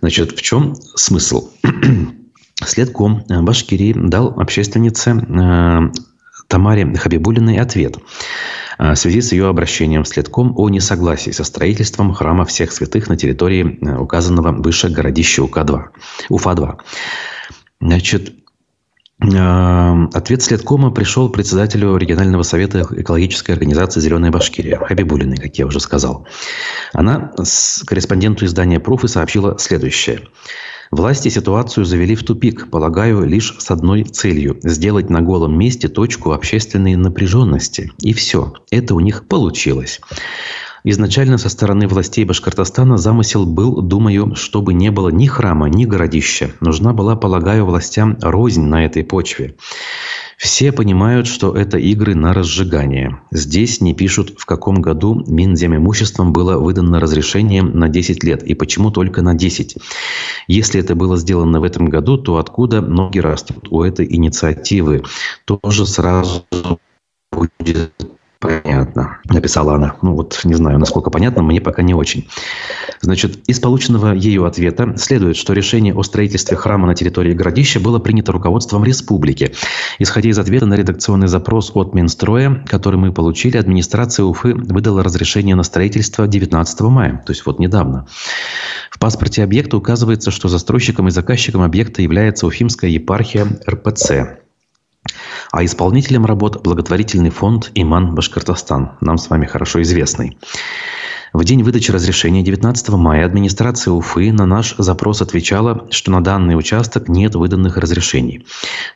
Значит, 0.02 0.32
в 0.32 0.42
чем 0.42 0.76
смысл? 0.96 1.52
Следком 2.66 3.24
э, 3.30 3.42
Башкирии 3.42 3.94
дал 3.94 4.40
общественнице 4.40 5.12
э, 5.12 5.92
Тамаре 6.48 6.92
Хабибулиной 6.96 7.58
ответ 7.58 7.98
э, 8.80 8.94
в 8.94 8.96
связи 8.96 9.22
с 9.22 9.32
ее 9.32 9.48
обращением 9.48 10.06
следком 10.06 10.54
о 10.58 10.70
несогласии 10.70 11.30
со 11.30 11.44
строительством 11.44 12.14
храма 12.14 12.46
всех 12.46 12.72
святых 12.72 13.10
на 13.10 13.16
территории 13.16 13.78
указанного 13.96 14.52
выше 14.54 14.90
городища 14.90 15.44
УК-2, 15.44 15.84
Уфа-2. 16.30 16.80
Значит, 17.80 18.34
Ответ 19.22 20.42
следкома 20.42 20.92
пришел 20.92 21.28
председателю 21.30 21.98
регионального 21.98 22.44
совета 22.44 22.88
экологической 22.90 23.52
организации 23.52 24.00
«Зеленая 24.00 24.32
Башкирия» 24.32 24.78
Хабибулиной, 24.78 25.36
как 25.36 25.58
я 25.58 25.66
уже 25.66 25.82
сказал. 25.82 26.26
Она 26.94 27.34
с 27.38 27.84
корреспонденту 27.86 28.46
издания 28.46 28.80
«Пруфы» 28.80 29.10
сообщила 29.10 29.58
следующее. 29.60 30.22
Власти 30.90 31.28
ситуацию 31.28 31.86
завели 31.86 32.16
в 32.16 32.24
тупик, 32.24 32.72
полагаю, 32.72 33.24
лишь 33.26 33.56
с 33.60 33.70
одной 33.70 34.06
целью– 34.06 34.58
сделать 34.64 35.10
на 35.10 35.22
голом 35.22 35.56
месте 35.56 35.88
точку 35.90 36.32
общественной 36.32 36.96
напряженности. 36.96 37.92
И 38.02 38.14
все. 38.14 38.54
Это 38.72 38.96
у 38.96 39.00
них 39.02 39.28
получилось. 39.28 40.00
Изначально 40.84 41.38
со 41.38 41.50
стороны 41.50 41.88
властей 41.88 42.24
Башкортостана 42.26 42.98
замысел 42.98 43.46
был, 43.46 43.82
думаю, 43.82 44.36
чтобы 44.36 44.74
не 44.74 44.92
было 44.92 45.10
ни 45.10 45.26
храма, 45.26 45.70
ни 45.70 45.86
городища. 45.86 46.52
Нужна 46.62 46.94
была, 46.94 47.16
полагаю, 47.16 47.66
властям 47.66 48.18
рознь 48.22 48.64
на 48.64 48.86
этой 48.86 49.04
почве. 49.04 49.56
Все 50.38 50.72
понимают, 50.72 51.28
что 51.28 51.54
это 51.54 51.78
игры 51.78 52.16
на 52.16 52.34
разжигание. 52.34 53.20
Здесь 53.30 53.82
не 53.82 53.94
пишут, 53.94 54.36
в 54.38 54.46
каком 54.46 54.82
году 54.82 55.22
Минземимуществом 55.28 56.32
было 56.32 56.58
выдано 56.58 57.02
разрешение 57.02 57.62
на 57.62 57.90
10 57.90 58.24
лет 58.24 58.44
и 58.44 58.54
почему 58.54 58.90
только 58.90 59.22
на 59.22 59.34
10. 59.34 59.76
Если 60.48 60.80
это 60.80 60.96
было 60.96 61.18
сделано 61.18 61.60
в 61.60 61.64
этом 61.64 61.88
году, 61.88 62.18
то 62.18 62.38
откуда 62.38 62.80
ноги 62.80 63.20
растут 63.20 63.68
у 63.70 63.84
этой 63.84 64.06
инициативы? 64.06 65.04
Тоже 65.44 65.86
сразу 65.86 66.46
будет 67.32 67.92
Понятно, 68.42 69.20
написала 69.26 69.76
она. 69.76 69.98
Ну 70.02 70.14
вот, 70.14 70.40
не 70.46 70.54
знаю, 70.54 70.80
насколько 70.80 71.10
понятно, 71.10 71.44
мне 71.44 71.60
пока 71.60 71.82
не 71.82 71.94
очень. 71.94 72.30
Значит, 73.02 73.38
из 73.48 73.60
полученного 73.60 74.14
ею 74.14 74.46
ответа 74.46 74.96
следует, 74.96 75.36
что 75.36 75.52
решение 75.52 75.94
о 75.94 76.04
строительстве 76.04 76.56
храма 76.56 76.88
на 76.88 76.96
территории 76.96 77.34
городища 77.34 77.82
было 77.82 78.00
принято 78.00 78.32
руководством 78.32 78.86
республики. 78.86 79.54
Исходя 80.00 80.30
из 80.30 80.40
ответа 80.40 80.66
на 80.68 80.76
редакционный 80.76 81.28
запрос 81.28 81.72
от 81.74 81.94
Минстроя, 81.94 82.64
который 82.66 82.96
мы 82.96 83.12
получили, 83.12 83.58
администрация 83.58 84.24
Уфы 84.24 84.54
выдала 84.54 85.04
разрешение 85.04 85.56
на 85.56 85.64
строительство 85.64 86.26
19 86.26 86.80
мая, 86.82 87.22
то 87.26 87.34
есть 87.34 87.46
вот 87.46 87.60
недавно. 87.60 88.08
В 88.90 89.00
паспорте 89.00 89.44
объекта 89.44 89.76
указывается, 89.76 90.32
что 90.32 90.48
застройщиком 90.48 91.10
и 91.10 91.12
заказчиком 91.12 91.62
объекта 91.62 92.02
является 92.02 92.48
Уфимская 92.48 92.90
епархия 92.90 93.46
РПЦ. 93.70 94.40
А 95.52 95.66
исполнителем 95.66 96.26
работ 96.26 96.62
благотворительный 96.62 97.32
фонд 97.32 97.72
«Иман 97.74 98.14
Башкортостан», 98.14 98.98
нам 99.02 99.18
с 99.18 99.30
вами 99.30 99.46
хорошо 99.46 99.82
известный. 99.82 100.38
В 101.32 101.44
день 101.44 101.62
выдачи 101.62 101.92
разрешения 101.92 102.42
19 102.42 102.90
мая 102.90 103.24
администрация 103.24 103.92
Уфы 103.92 104.32
на 104.32 104.48
наш 104.48 104.76
запрос 104.78 105.22
отвечала, 105.22 105.88
что 105.92 106.12
на 106.12 106.24
данный 106.24 106.58
участок 106.58 107.08
нет 107.08 107.36
выданных 107.36 107.78
разрешений. 107.78 108.48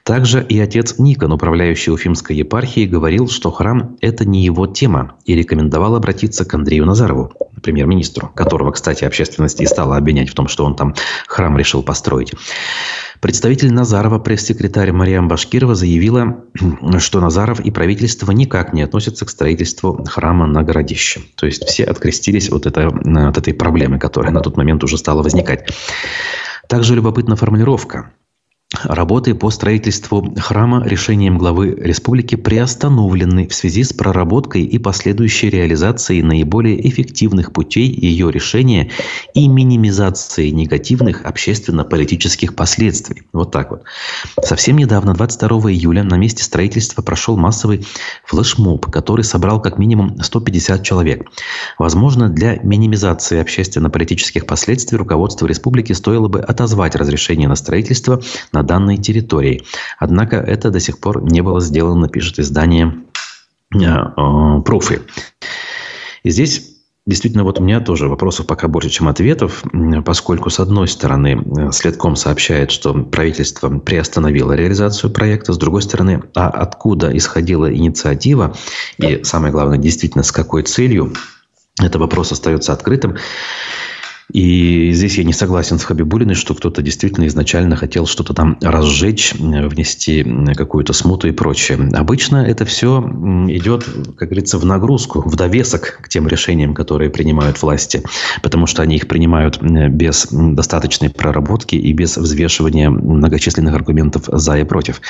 Также 0.03 0.43
и 0.43 0.59
отец 0.59 0.95
Никон, 0.97 1.31
управляющий 1.31 1.91
Уфимской 1.91 2.35
епархией, 2.35 2.87
говорил, 2.87 3.29
что 3.29 3.51
храм– 3.51 3.97
это 4.01 4.25
не 4.25 4.43
его 4.43 4.65
тема, 4.65 5.15
и 5.25 5.35
рекомендовал 5.35 5.95
обратиться 5.95 6.43
к 6.43 6.53
Андрею 6.55 6.85
Назарову, 6.85 7.33
премьер-министру, 7.61 8.29
которого, 8.29 8.71
кстати, 8.71 9.03
общественность 9.03 9.61
и 9.61 9.67
стала 9.67 9.97
обвинять 9.97 10.29
в 10.29 10.33
том, 10.33 10.47
что 10.47 10.65
он 10.65 10.75
там 10.75 10.95
храм 11.27 11.55
решил 11.55 11.83
построить. 11.83 12.33
Представитель 13.23 13.71
Назарова, 13.71 14.19
пресс-секретарь 14.19 14.91
Мариам 14.91 15.29
Башкирова, 15.29 15.75
заявила, 15.75 16.43
что 16.99 17.21
Назаров 17.21 17.61
и 17.61 17.71
правительство 17.71 18.33
никак 18.33 18.73
не 18.73 18.81
относятся 18.81 19.23
к 19.23 19.29
строительству 19.29 20.03
храма 20.03 20.45
на 20.45 20.61
городище. 20.61 21.21
То 21.35 21.45
есть 21.45 21.63
все 21.63 21.85
открестились 21.85 22.51
от, 22.51 22.65
это, 22.65 22.87
от 22.89 23.37
этой 23.37 23.53
проблемы, 23.53 23.97
которая 23.97 24.33
на 24.33 24.41
тот 24.41 24.57
момент 24.57 24.83
уже 24.83 24.97
стала 24.97 25.23
возникать. 25.23 25.69
Также 26.67 26.95
любопытна 26.95 27.37
формулировка. 27.37 28.11
Работы 28.81 29.35
по 29.35 29.51
строительству 29.51 30.33
храма 30.39 30.83
решением 30.85 31.37
главы 31.37 31.75
республики 31.79 32.35
приостановлены 32.35 33.47
в 33.47 33.53
связи 33.53 33.83
с 33.83 33.93
проработкой 33.93 34.63
и 34.63 34.79
последующей 34.79 35.51
реализацией 35.51 36.23
наиболее 36.23 36.89
эффективных 36.89 37.53
путей 37.53 37.87
ее 37.87 38.31
решения 38.31 38.89
и 39.35 39.47
минимизацией 39.47 40.51
негативных 40.51 41.23
общественно-политических 41.23 42.55
последствий. 42.55 43.23
Вот 43.31 43.51
так 43.51 43.69
вот. 43.69 43.83
Совсем 44.41 44.77
недавно, 44.77 45.13
22 45.13 45.71
июля, 45.71 46.03
на 46.03 46.15
месте 46.15 46.43
строительства 46.43 47.03
прошел 47.03 47.37
массовый 47.37 47.85
флешмоб, 48.25 48.87
который 48.87 49.23
собрал 49.23 49.61
как 49.61 49.77
минимум 49.77 50.17
150 50.19 50.83
человек. 50.83 51.29
Возможно, 51.77 52.27
для 52.27 52.55
минимизации 52.63 53.39
общественно-политических 53.39 54.47
последствий 54.47 54.97
руководство 54.97 55.45
республики 55.45 55.93
стоило 55.93 56.27
бы 56.27 56.39
отозвать 56.39 56.95
разрешение 56.95 57.47
на 57.47 57.55
строительство 57.55 58.19
на 58.51 58.62
данной 58.65 58.97
территории. 58.97 59.63
Однако 59.99 60.37
это 60.37 60.71
до 60.71 60.79
сих 60.79 60.99
пор 60.99 61.23
не 61.23 61.41
было 61.41 61.61
сделано, 61.61 62.07
пишет 62.09 62.39
издание 62.39 62.95
э, 63.73 63.77
э, 63.79 64.61
Пруфы. 64.63 65.01
И 66.23 66.29
здесь 66.29 66.73
Действительно, 67.05 67.43
вот 67.43 67.59
у 67.59 67.63
меня 67.63 67.81
тоже 67.81 68.07
вопросов 68.07 68.47
пока 68.47 68.69
больше, 68.69 68.89
чем 68.89 69.09
ответов, 69.09 69.63
поскольку, 70.05 70.49
с 70.49 70.61
одной 70.61 70.87
стороны, 70.87 71.43
э, 71.43 71.71
Следком 71.73 72.15
сообщает, 72.15 72.71
что 72.71 72.93
правительство 72.93 73.77
приостановило 73.77 74.53
реализацию 74.53 75.11
проекта, 75.11 75.51
с 75.51 75.57
другой 75.57 75.81
стороны, 75.81 76.23
а 76.33 76.47
откуда 76.47 77.15
исходила 77.15 77.73
инициатива, 77.73 78.55
и 78.99 79.21
самое 79.23 79.51
главное, 79.51 79.77
действительно, 79.77 80.23
с 80.23 80.31
какой 80.31 80.63
целью, 80.63 81.11
это 81.77 81.99
вопрос 81.99 82.31
остается 82.31 82.71
открытым. 82.71 83.17
И 84.31 84.91
здесь 84.93 85.17
я 85.17 85.23
не 85.23 85.33
согласен 85.33 85.77
с 85.79 85.83
Хабибулиной, 85.83 86.35
что 86.35 86.55
кто-то 86.55 86.81
действительно 86.81 87.27
изначально 87.27 87.75
хотел 87.75 88.05
что-то 88.05 88.33
там 88.33 88.57
разжечь, 88.61 89.33
внести 89.33 90.23
какую-то 90.55 90.93
смуту 90.93 91.27
и 91.27 91.31
прочее. 91.31 91.89
Обычно 91.93 92.37
это 92.37 92.65
все 92.65 92.99
идет, 93.49 93.85
как 94.17 94.29
говорится, 94.29 94.57
в 94.57 94.65
нагрузку, 94.65 95.21
в 95.27 95.35
довесок 95.35 95.99
к 96.01 96.09
тем 96.09 96.27
решениям, 96.27 96.73
которые 96.73 97.09
принимают 97.09 97.61
власти, 97.61 98.01
потому 98.41 98.65
что 98.65 98.81
они 98.81 98.95
их 98.95 99.07
принимают 99.07 99.61
без 99.61 100.27
достаточной 100.31 101.09
проработки 101.09 101.75
и 101.75 101.93
без 101.93 102.17
взвешивания 102.17 102.89
многочисленных 102.89 103.75
аргументов 103.75 104.23
за 104.27 104.57
и 104.57 104.63
против. 104.63 105.01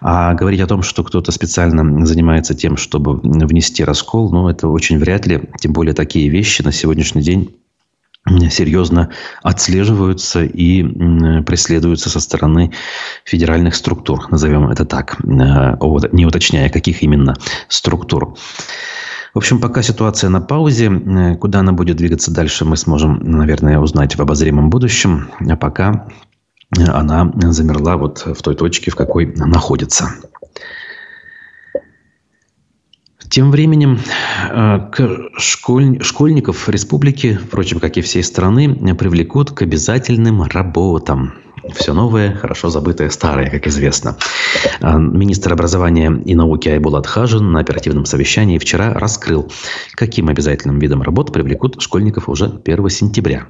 А 0.00 0.34
говорить 0.34 0.60
о 0.60 0.66
том, 0.66 0.82
что 0.82 1.04
кто-то 1.04 1.32
специально 1.32 2.06
занимается 2.06 2.54
тем, 2.54 2.76
чтобы 2.76 3.16
внести 3.16 3.84
раскол, 3.84 4.32
ну, 4.32 4.48
это 4.48 4.68
очень 4.68 4.98
вряд 4.98 5.26
ли. 5.26 5.42
Тем 5.60 5.72
более 5.72 5.94
такие 5.94 6.28
вещи 6.28 6.62
на 6.62 6.72
сегодняшний 6.72 7.22
день 7.22 7.54
серьезно 8.50 9.10
отслеживаются 9.42 10.44
и 10.44 10.82
преследуются 11.42 12.10
со 12.10 12.20
стороны 12.20 12.72
федеральных 13.24 13.74
структур, 13.74 14.30
назовем 14.30 14.68
это 14.68 14.84
так, 14.84 15.16
э, 15.20 15.76
не 16.12 16.26
уточняя, 16.26 16.68
каких 16.68 17.02
именно 17.02 17.34
структур. 17.68 18.36
В 19.34 19.38
общем, 19.38 19.60
пока 19.60 19.82
ситуация 19.82 20.30
на 20.30 20.40
паузе. 20.40 20.86
Э, 20.86 21.36
куда 21.36 21.60
она 21.60 21.72
будет 21.72 21.96
двигаться 21.96 22.32
дальше, 22.32 22.64
мы 22.64 22.76
сможем, 22.76 23.20
наверное, 23.22 23.78
узнать 23.78 24.16
в 24.16 24.20
обозримом 24.20 24.70
будущем. 24.70 25.30
А 25.48 25.56
пока 25.56 26.08
она 26.76 27.32
замерла 27.50 27.96
вот 27.96 28.26
в 28.26 28.42
той 28.42 28.54
точке, 28.54 28.90
в 28.90 28.96
какой 28.96 29.26
находится. 29.36 30.10
Тем 33.30 33.50
временем 33.50 33.98
э, 34.50 34.80
к 34.92 35.30
школь... 35.38 36.02
школьников 36.02 36.68
республики, 36.68 37.34
впрочем, 37.34 37.80
как 37.80 37.96
и 37.96 38.00
всей 38.00 38.22
страны, 38.22 38.74
привлекут 38.94 39.50
к 39.50 39.62
обязательным 39.62 40.42
работам. 40.42 41.34
Все 41.74 41.92
новое, 41.92 42.34
хорошо 42.34 42.70
забытое 42.70 43.10
старое, 43.10 43.50
как 43.50 43.66
известно. 43.66 44.16
Э, 44.80 44.96
министр 44.98 45.52
образования 45.52 46.22
и 46.24 46.34
науки 46.34 46.68
Айбулат 46.68 47.06
Хажин 47.06 47.52
на 47.52 47.60
оперативном 47.60 48.06
совещании 48.06 48.58
вчера 48.58 48.94
раскрыл, 48.94 49.50
каким 49.92 50.28
обязательным 50.28 50.78
видом 50.78 51.02
работ 51.02 51.32
привлекут 51.32 51.80
школьников 51.82 52.28
уже 52.28 52.60
1 52.64 52.88
сентября. 52.88 53.48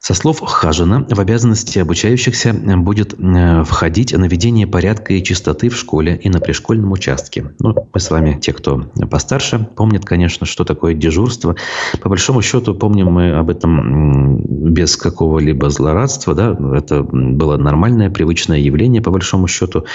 Со 0.00 0.14
слов 0.14 0.40
Хажина, 0.40 1.06
в 1.08 1.18
обязанности 1.18 1.78
обучающихся 1.78 2.52
будет 2.52 3.14
э, 3.18 3.64
входить 3.64 4.12
наведение 4.12 4.66
порядка 4.66 5.14
и 5.14 5.22
чистоты 5.22 5.68
в 5.68 5.76
школе 5.76 6.16
и 6.22 6.28
на 6.28 6.40
пришкольном 6.40 6.92
участке. 6.92 7.54
Ну, 7.58 7.74
мы 7.92 8.00
с 8.00 8.10
вами, 8.10 8.38
те, 8.40 8.52
кто 8.52 8.90
постарше, 9.10 9.66
помнят, 9.74 10.04
конечно, 10.04 10.46
что 10.46 10.64
такое 10.64 10.94
дежурство. 10.94 11.56
По 12.00 12.08
большому 12.08 12.42
счету, 12.42 12.74
помним 12.74 13.10
мы 13.12 13.32
об 13.32 13.50
этом 13.50 14.72
без 14.72 14.96
какого-либо 14.96 15.70
злорадства. 15.70 16.34
Да? 16.34 16.56
Это 16.74 17.02
было 17.02 17.56
нормальное, 17.56 18.10
привычное 18.10 18.58
явление, 18.58 19.02
по 19.02 19.10
большому 19.10 19.48
счету. 19.48 19.86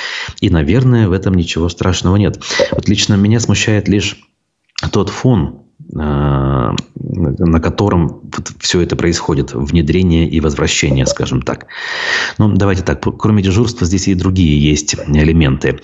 И, 0.41 0.49
наверное, 0.49 1.07
в 1.07 1.11
этом 1.11 1.35
ничего 1.35 1.69
страшного 1.69 2.15
нет. 2.15 2.39
Вот 2.71 2.87
лично 2.87 3.15
меня 3.15 3.39
смущает 3.39 3.87
лишь 3.87 4.17
тот 4.91 5.09
фон, 5.09 5.60
Э, 5.60 5.60
на 5.93 7.59
котором 7.61 8.21
все 8.59 8.81
это 8.81 8.95
происходит, 8.95 9.53
внедрение 9.53 10.27
и 10.27 10.39
возвращение, 10.39 11.05
скажем 11.05 11.41
так. 11.41 11.67
Ну, 12.37 12.53
давайте 12.53 12.83
так, 12.83 13.03
кроме 13.17 13.43
дежурства 13.43 13.85
здесь 13.85 14.07
и 14.07 14.15
другие 14.15 14.61
есть 14.61 14.95
элементы. 14.95 15.79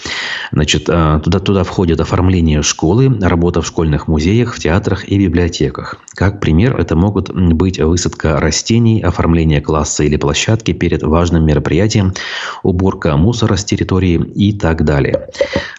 Значит, 0.51 0.87
э, 0.87 1.19
туда, 1.23 1.39
туда 1.39 1.63
входит 1.63 1.99
оформление 1.99 2.61
школы, 2.61 3.17
работа 3.19 3.61
в 3.61 3.67
школьных 3.67 4.07
музеях, 4.07 4.53
в 4.55 4.59
театрах 4.59 5.07
и 5.07 5.17
библиотеках. 5.17 5.97
Как 6.13 6.39
пример, 6.39 6.77
это 6.79 6.95
могут 6.95 7.33
быть 7.33 7.79
высадка 7.79 8.39
растений, 8.39 9.01
оформление 9.01 9.61
класса 9.61 10.03
или 10.03 10.17
площадки 10.17 10.71
перед 10.71 11.03
важным 11.03 11.45
мероприятием, 11.45 12.13
уборка 12.63 13.17
мусора 13.17 13.55
с 13.55 13.65
территории 13.65 14.15
и 14.35 14.53
так 14.53 14.85
далее. 14.85 15.29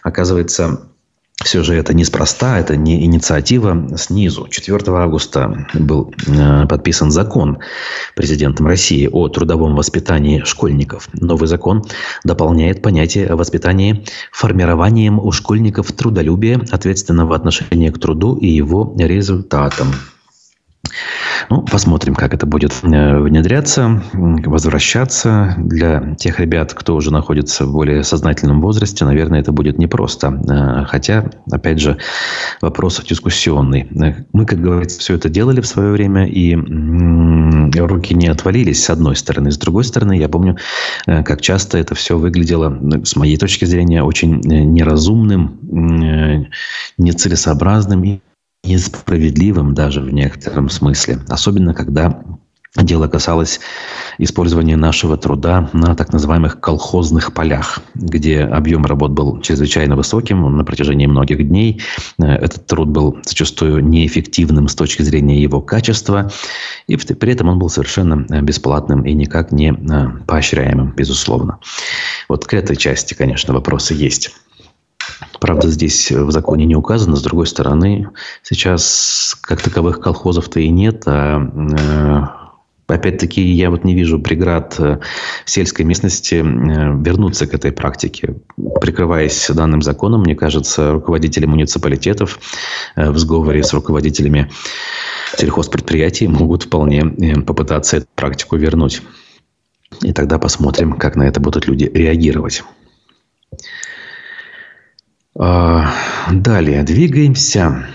Оказывается, 0.03 0.81
все 1.43 1.63
же 1.63 1.73
это 1.75 1.93
неспроста, 1.93 2.59
это 2.59 2.75
не 2.75 3.05
инициатива 3.05 3.97
снизу. 3.97 4.47
4 4.49 4.77
августа 4.97 5.67
был 5.73 6.13
э, 6.27 6.67
подписан 6.67 7.11
закон 7.11 7.59
президентом 8.15 8.67
России 8.67 9.07
о 9.11 9.29
трудовом 9.29 9.75
воспитании 9.75 10.43
школьников. 10.43 11.07
Новый 11.13 11.47
закон 11.47 11.83
дополняет 12.25 12.81
понятие 12.81 13.27
о 13.27 13.37
воспитании 13.37 14.05
формированием 14.31 15.17
у 15.17 15.31
школьников 15.31 15.91
трудолюбия, 15.93 16.61
ответственного 16.71 17.35
отношения 17.35 17.91
к 17.91 17.99
труду 17.99 18.35
и 18.35 18.47
его 18.47 18.93
результатам. 18.97 19.93
Ну, 21.49 21.61
посмотрим, 21.63 22.15
как 22.15 22.33
это 22.33 22.45
будет 22.45 22.73
э, 22.83 23.19
внедряться, 23.19 24.03
возвращаться. 24.13 25.55
Для 25.57 26.15
тех 26.15 26.39
ребят, 26.39 26.73
кто 26.73 26.95
уже 26.95 27.11
находится 27.11 27.65
в 27.65 27.71
более 27.71 28.03
сознательном 28.03 28.61
возрасте, 28.61 29.05
наверное, 29.05 29.39
это 29.39 29.51
будет 29.51 29.77
непросто. 29.79 30.39
Э, 30.49 30.85
хотя, 30.85 31.25
опять 31.51 31.79
же, 31.79 31.97
вопрос 32.61 33.01
дискуссионный. 33.03 33.87
Э, 33.89 34.23
мы, 34.33 34.45
как 34.45 34.61
говорится, 34.61 34.99
все 34.99 35.15
это 35.15 35.29
делали 35.29 35.61
в 35.61 35.67
свое 35.67 35.91
время, 35.91 36.27
и 36.27 36.55
руки 36.55 38.13
не 38.13 38.27
отвалились 38.27 38.83
с 38.83 38.89
одной 38.89 39.15
стороны. 39.15 39.51
С 39.51 39.57
другой 39.57 39.83
стороны, 39.83 40.17
я 40.17 40.29
помню, 40.29 40.57
как 41.05 41.41
часто 41.41 41.77
это 41.77 41.95
все 41.95 42.17
выглядело, 42.17 42.77
с 43.03 43.15
моей 43.15 43.37
точки 43.37 43.65
зрения, 43.65 44.03
очень 44.03 44.39
неразумным, 44.41 45.59
нецелесообразным 46.97 48.03
и 48.03 48.19
несправедливым 48.63 49.73
даже 49.73 50.01
в 50.01 50.11
некотором 50.11 50.69
смысле. 50.69 51.19
Особенно, 51.27 51.73
когда 51.73 52.23
Дело 52.75 53.07
касалось 53.07 53.59
использования 54.19 54.77
нашего 54.77 55.17
труда 55.17 55.71
на 55.73 55.95
так 55.95 56.13
называемых 56.13 56.59
колхозных 56.59 57.33
полях, 57.33 57.79
где 57.95 58.41
объем 58.41 58.85
работ 58.85 59.11
был 59.11 59.41
чрезвычайно 59.41 59.95
высоким 59.95 60.55
на 60.55 60.63
протяжении 60.63 61.07
многих 61.07 61.47
дней. 61.47 61.81
Этот 62.19 62.67
труд 62.67 62.89
был 62.89 63.17
зачастую 63.25 63.83
неэффективным 63.83 64.67
с 64.67 64.75
точки 64.75 65.01
зрения 65.01 65.41
его 65.41 65.61
качества, 65.61 66.31
и 66.85 66.95
при 66.95 67.33
этом 67.33 67.49
он 67.49 67.57
был 67.57 67.69
совершенно 67.69 68.41
бесплатным 68.41 69.01
и 69.01 69.13
никак 69.13 69.51
не 69.51 69.71
э, 69.71 70.07
поощряемым, 70.27 70.93
безусловно. 70.95 71.59
Вот 72.27 72.45
к 72.45 72.53
этой 72.53 72.75
части, 72.75 73.15
конечно, 73.15 73.51
вопросы 73.51 73.95
есть. 73.95 74.31
Правда, 75.39 75.69
здесь 75.69 76.11
в 76.11 76.31
законе 76.31 76.65
не 76.65 76.75
указано. 76.75 77.15
С 77.15 77.21
другой 77.21 77.47
стороны, 77.47 78.09
сейчас 78.43 79.37
как 79.41 79.61
таковых 79.61 79.99
колхозов-то 79.99 80.59
и 80.59 80.69
нет, 80.69 81.03
а 81.05 81.39
э, 81.39 82.39
Опять-таки, 82.87 83.39
я 83.43 83.69
вот 83.69 83.83
не 83.83 83.93
вижу 83.93 84.19
преград 84.19 84.75
э, 84.79 84.99
в 85.45 85.49
сельской 85.49 85.85
местности 85.85 86.35
э, 86.35 86.43
вернуться 86.43 87.45
к 87.45 87.53
этой 87.53 87.71
практике. 87.71 88.37
Прикрываясь 88.81 89.47
данным 89.49 89.83
законом, 89.83 90.21
мне 90.21 90.35
кажется, 90.35 90.93
руководители 90.93 91.45
муниципалитетов 91.45 92.39
в 92.95 93.17
сговоре 93.17 93.61
с 93.61 93.73
руководителями 93.73 94.49
сельхозпредприятий 95.37 96.27
могут 96.27 96.63
вполне 96.63 97.05
попытаться 97.45 97.97
эту 97.97 98.07
практику 98.15 98.55
вернуть. 98.55 99.03
И 100.01 100.11
тогда 100.11 100.39
посмотрим, 100.39 100.93
как 100.93 101.15
на 101.15 101.23
это 101.23 101.39
будут 101.39 101.67
люди 101.67 101.89
реагировать. 101.93 102.63
А, 105.41 105.93
далее, 106.29 106.83
двигаемся. 106.83 107.87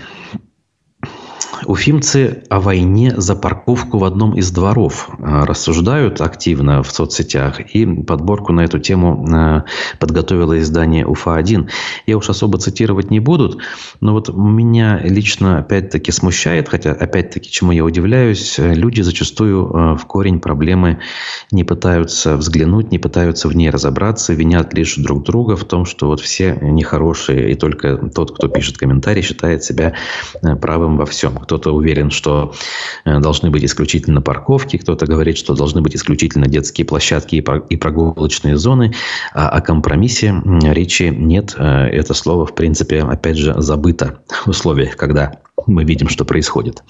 Уфимцы 1.65 2.43
о 2.49 2.59
войне 2.59 3.13
за 3.17 3.35
парковку 3.35 3.97
в 3.97 4.03
одном 4.03 4.35
из 4.35 4.51
дворов 4.51 5.09
а, 5.19 5.45
рассуждают 5.45 6.21
активно 6.21 6.83
в 6.83 6.91
соцсетях. 6.91 7.59
И 7.73 7.85
подборку 7.85 8.53
на 8.53 8.61
эту 8.61 8.79
тему 8.79 9.25
а, 9.33 9.65
подготовило 9.99 10.59
издание 10.59 11.05
УФА-1. 11.05 11.69
Я 12.05 12.17
уж 12.17 12.29
особо 12.29 12.57
цитировать 12.57 13.11
не 13.11 13.19
буду, 13.19 13.59
но 14.01 14.13
вот 14.13 14.35
меня 14.35 14.99
лично 15.03 15.59
опять-таки 15.59 16.11
смущает, 16.11 16.69
хотя 16.69 16.91
опять-таки 16.91 17.49
чему 17.49 17.71
я 17.71 17.83
удивляюсь, 17.83 18.55
люди 18.57 19.01
зачастую 19.01 19.95
в 19.97 20.05
корень 20.05 20.39
проблемы 20.39 20.99
не 21.51 21.63
пытаются 21.63 22.37
взглянуть, 22.37 22.91
не 22.91 22.99
пытаются 22.99 23.47
в 23.47 23.55
ней 23.55 23.69
разобраться, 23.69 24.33
винят 24.33 24.73
лишь 24.73 24.95
друг 24.95 25.23
друга 25.23 25.55
в 25.55 25.63
том, 25.65 25.85
что 25.85 26.07
вот 26.07 26.19
все 26.19 26.57
нехорошие, 26.61 27.51
и 27.51 27.55
только 27.55 27.97
тот, 27.97 28.35
кто 28.35 28.47
пишет 28.47 28.77
комментарий, 28.77 29.21
считает 29.21 29.63
себя 29.63 29.93
э, 30.41 30.55
правым 30.55 30.97
во 30.97 31.05
всем. 31.05 31.37
Кто-то 31.55 31.71
уверен, 31.71 32.11
что 32.11 32.53
э, 33.05 33.19
должны 33.19 33.49
быть 33.49 33.63
исключительно 33.63 34.19
парковки, 34.21 34.75
кто-то 34.75 35.05
говорит, 35.05 35.37
что 35.37 35.55
должны 35.55 35.79
быть 35.79 35.95
исключительно 35.95 36.47
детские 36.47 36.83
площадки 36.83 37.37
и 37.37 37.77
прогулочные 37.77 38.57
зоны, 38.57 38.93
а 39.33 39.47
о 39.47 39.61
компромиссе 39.61 40.35
речи 40.63 41.03
нет. 41.03 41.55
Э, 41.57 41.87
это 41.87 42.13
слово, 42.13 42.45
в 42.45 42.53
принципе, 42.55 43.03
опять 43.03 43.37
же, 43.37 43.53
забыто 43.61 44.19
в 44.45 44.49
условиях, 44.49 44.97
когда 44.97 45.39
мы 45.65 45.85
видим, 45.85 46.09
что 46.09 46.25
происходит. 46.25 46.83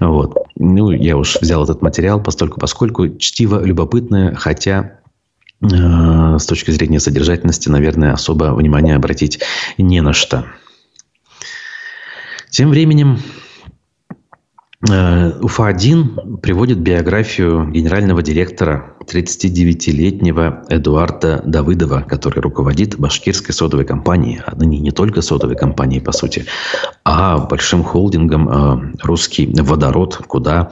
Вот. 0.00 0.36
Ну, 0.56 0.90
я 0.90 1.16
уж 1.16 1.36
взял 1.40 1.62
этот 1.62 1.80
материал, 1.80 2.20
постольку, 2.20 2.58
поскольку 2.58 3.08
чтиво 3.16 3.64
любопытное, 3.64 4.34
хотя 4.34 4.98
э, 5.62 5.66
с 5.70 6.46
точки 6.46 6.72
зрения 6.72 6.98
содержательности, 6.98 7.68
наверное, 7.68 8.12
особо 8.12 8.52
внимания 8.56 8.96
обратить 8.96 9.38
не 9.78 10.00
на 10.00 10.14
что. 10.14 10.46
Тем 12.50 12.70
временем 12.70 13.20
УФА-1 14.80 16.36
приводит 16.36 16.78
биографию 16.78 17.68
генерального 17.68 18.22
директора 18.22 18.94
39-летнего 19.08 20.66
Эдуарда 20.68 21.42
Давыдова, 21.44 22.02
который 22.02 22.38
руководит 22.40 22.96
башкирской 22.96 23.52
содовой 23.52 23.84
компанией, 23.84 24.40
а 24.46 24.54
ныне 24.54 24.78
не 24.78 24.92
только 24.92 25.20
содовой 25.20 25.56
компанией, 25.56 26.00
по 26.00 26.12
сути, 26.12 26.46
а 27.04 27.38
большим 27.38 27.82
холдингом 27.82 28.48
э, 28.48 28.92
«Русский 29.02 29.52
водород», 29.52 30.20
куда 30.28 30.70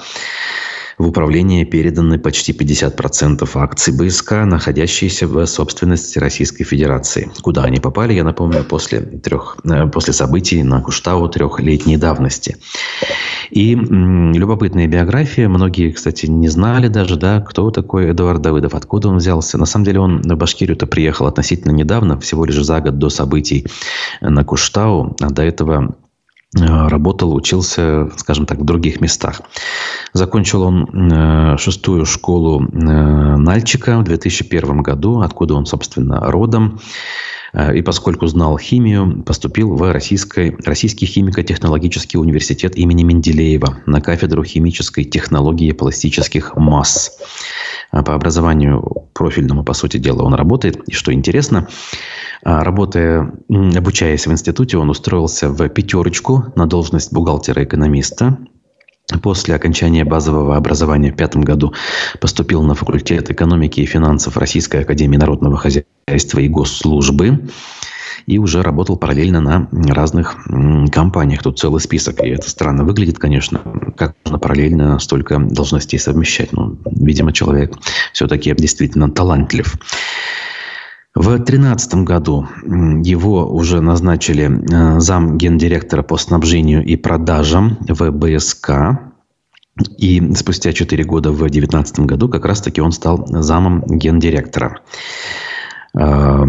В 0.98 1.09
управление 1.09 1.66
переданы 1.66 2.18
почти 2.18 2.53
50% 2.53 3.47
акций 3.55 3.92
БСК, 3.92 4.44
находящиеся 4.47 5.26
в 5.26 5.44
собственности 5.44 6.18
Российской 6.18 6.64
Федерации. 6.64 7.30
Куда 7.42 7.64
они 7.64 7.80
попали, 7.80 8.14
я 8.14 8.24
напомню, 8.24 8.64
после, 8.64 9.01
трех, 9.01 9.59
э, 9.64 9.86
после 9.88 10.14
событий 10.14 10.62
на 10.62 10.80
Куштау 10.80 11.28
трехлетней 11.28 11.99
давности. 11.99 12.57
И 13.51 13.74
любопытная 13.74 14.86
биография. 14.86 15.49
Многие, 15.49 15.92
кстати, 15.92 16.26
не 16.26 16.49
знали 16.49 16.88
даже, 16.88 17.16
да, 17.16 17.40
кто 17.42 17.70
такой 17.70 18.11
Эдуард 18.11 18.40
Давыдов, 18.40 18.74
откуда 18.74 19.09
он 19.09 19.18
взялся. 19.18 19.59
На 19.59 19.66
самом 19.66 19.84
деле 19.84 20.01
он 20.01 20.22
в 20.22 20.34
Башкирию-то 20.34 20.86
приехал 20.86 21.26
относительно 21.26 21.72
недавно, 21.72 22.18
всего 22.20 22.47
лишь 22.47 22.57
за 22.57 22.80
год 22.80 22.99
до 22.99 23.11
событий 23.11 23.66
на 24.22 24.44
Куштау. 24.44 25.14
А 25.20 25.28
до 25.28 25.42
этого 25.42 25.94
работал, 26.57 27.34
учился, 27.34 28.11
скажем 28.16 28.46
так, 28.46 28.59
в 28.59 28.64
других 28.64 29.00
местах. 29.00 29.42
Закончил 30.12 30.62
он 30.62 30.86
э, 31.12 31.57
шестую 31.59 32.07
школу 32.07 32.62
э, 32.62 32.66
Нальчика 33.36 33.98
в 33.98 34.04
2001 34.04 34.82
году, 34.82 35.20
откуда 35.20 35.54
он, 35.54 35.66
собственно, 35.66 36.20
родом. 36.20 36.80
Э, 37.57 37.74
и 37.74 37.82
поскольку 37.82 38.26
знал 38.26 38.59
химию, 38.59 39.22
поступил 39.24 39.74
в 39.74 39.92
Российской, 39.92 40.57
Российский 40.64 41.07
химико-технологический 41.07 42.18
университет 42.18 42.76
имени 42.76 43.02
Менделеева 43.02 43.78
на 43.86 44.00
кафедру 44.00 44.44
химической 44.44 45.04
технологии 45.04 45.72
пластических 45.72 46.54
масс. 46.57 47.18
Э, 47.92 48.02
по 48.02 48.14
образованию 48.14 49.09
профильному, 49.14 49.64
по 49.64 49.72
сути 49.72 49.96
дела, 49.96 50.22
он 50.22 50.34
работает. 50.34 50.76
И 50.88 50.92
что 50.92 51.12
интересно, 51.12 51.68
э, 52.44 52.62
работая, 52.62 53.32
обучаясь 53.48 54.26
в 54.26 54.32
институте, 54.32 54.76
он 54.76 54.90
устроился 54.90 55.48
в 55.48 55.68
пятерочку 55.68 56.52
на 56.54 56.66
должность 56.66 57.12
бухгалтера-экономиста 57.12 58.38
После 59.22 59.54
окончания 59.54 60.04
базового 60.04 60.57
образования 60.57 61.12
в 61.12 61.16
пятом 61.16 61.42
году 61.42 61.72
поступил 62.20 62.62
на 62.62 62.74
факультет 62.74 63.30
экономики 63.30 63.80
и 63.80 63.86
финансов 63.86 64.36
Российской 64.36 64.82
Академии 64.82 65.16
Народного 65.16 65.57
Хозяйства 65.57 66.40
и 66.40 66.48
Госслужбы 66.48 67.48
и 68.26 68.38
уже 68.38 68.62
работал 68.62 68.96
параллельно 68.96 69.40
на 69.40 69.68
разных 69.94 70.36
компаниях. 70.90 71.44
Тут 71.44 71.61
целый 71.61 71.80
список, 71.80 72.20
и 72.24 72.30
это 72.30 72.50
странно 72.50 72.82
выглядит, 72.82 73.20
конечно, 73.20 73.61
как 73.96 74.16
можно 74.24 74.40
параллельно 74.40 74.98
столько 74.98 75.38
должностей 75.38 76.00
совмещать. 76.00 76.52
Ну, 76.52 76.76
видимо, 76.86 77.32
человек 77.32 77.74
все-таки 78.12 78.52
действительно 78.57 79.09
талантлив. 79.09 79.76
В 81.16 81.28
2013 81.28 81.94
году 82.04 82.46
его 82.62 83.50
уже 83.50 83.80
назначили 83.80 84.50
э, 84.50 85.00
зам 85.00 85.38
гендиректора 85.38 86.02
по 86.02 86.18
снабжению 86.18 86.84
и 86.84 86.96
продажам 86.96 87.78
в 87.88 88.10
БСК. 88.10 89.00
И 89.96 90.34
спустя 90.34 90.74
4 90.74 91.04
года 91.04 91.30
в 91.30 91.38
2019 91.38 92.00
году 92.00 92.28
как 92.28 92.44
раз-таки 92.44 92.82
он 92.82 92.92
стал 92.92 93.26
замом 93.28 93.82
гендиректора. 93.86 94.80
Э, 95.98 96.44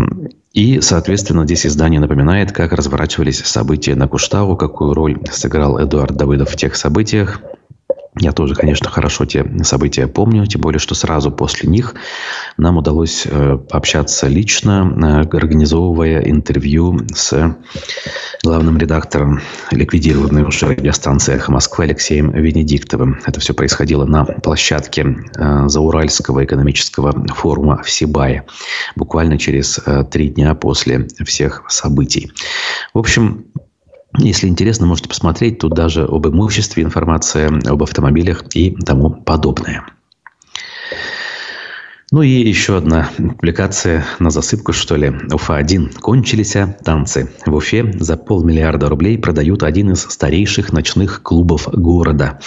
и, 0.51 0.81
соответственно, 0.81 1.45
здесь 1.45 1.65
издание 1.65 2.01
напоминает, 2.01 2.51
как 2.51 2.73
разворачивались 2.73 3.39
события 3.45 3.95
на 3.95 4.09
Куштау, 4.09 4.57
какую 4.57 4.93
роль 4.93 5.17
сыграл 5.31 5.81
Эдуард 5.81 6.17
Давыдов 6.17 6.49
в 6.49 6.57
тех 6.57 6.75
событиях. 6.75 7.41
Я 8.19 8.31
тоже, 8.31 8.55
конечно, 8.55 8.89
хорошо 8.89 9.25
те 9.25 9.45
события 9.63 10.07
помню, 10.07 10.45
тем 10.45 10.61
более, 10.61 10.79
что 10.79 10.95
сразу 10.95 11.31
после 11.31 11.69
них 11.69 11.95
нам 12.57 12.77
удалось 12.77 13.25
э, 13.25 13.57
общаться 13.71 14.27
лично, 14.27 15.23
э, 15.31 15.37
организовывая 15.37 16.21
интервью 16.21 16.99
с 17.13 17.55
главным 18.43 18.77
редактором 18.77 19.41
ликвидированной 19.71 20.43
уже 20.43 20.67
радиостанции 20.67 21.35
«Эхо 21.35 21.51
Москвы» 21.51 21.85
Алексеем 21.85 22.31
Венедиктовым. 22.31 23.19
Это 23.25 23.39
все 23.39 23.53
происходило 23.53 24.05
на 24.05 24.25
площадке 24.25 25.17
э, 25.35 25.67
Зауральского 25.67 26.43
экономического 26.43 27.11
форума 27.35 27.81
в 27.83 27.89
Сибае, 27.89 28.45
буквально 28.95 29.37
через 29.37 29.79
три 30.11 30.29
дня 30.29 30.55
после 30.55 31.07
всех 31.23 31.63
событий. 31.67 32.31
В 32.93 32.99
общем, 32.99 33.45
если 34.17 34.47
интересно, 34.47 34.85
можете 34.85 35.09
посмотреть. 35.09 35.59
Тут 35.59 35.73
даже 35.73 36.03
об 36.03 36.27
имуществе 36.27 36.83
информация, 36.83 37.51
об 37.65 37.83
автомобилях 37.83 38.43
и 38.53 38.71
тому 38.71 39.11
подобное. 39.11 39.85
Ну 42.09 42.21
и 42.21 42.29
еще 42.29 42.77
одна 42.77 43.09
публикация 43.17 44.05
на 44.19 44.29
засыпку, 44.29 44.71
что 44.71 44.95
ли. 44.95 45.09
Уфа-1. 45.09 45.99
Кончились 45.99 46.55
танцы. 46.85 47.29
В 47.45 47.53
Уфе 47.53 47.91
за 47.99 48.15
полмиллиарда 48.15 48.87
рублей 48.87 49.17
продают 49.17 49.61
один 49.61 49.91
из 49.91 50.03
старейших 50.03 50.71
ночных 50.71 51.21
клубов 51.21 51.67
города. 51.67 52.39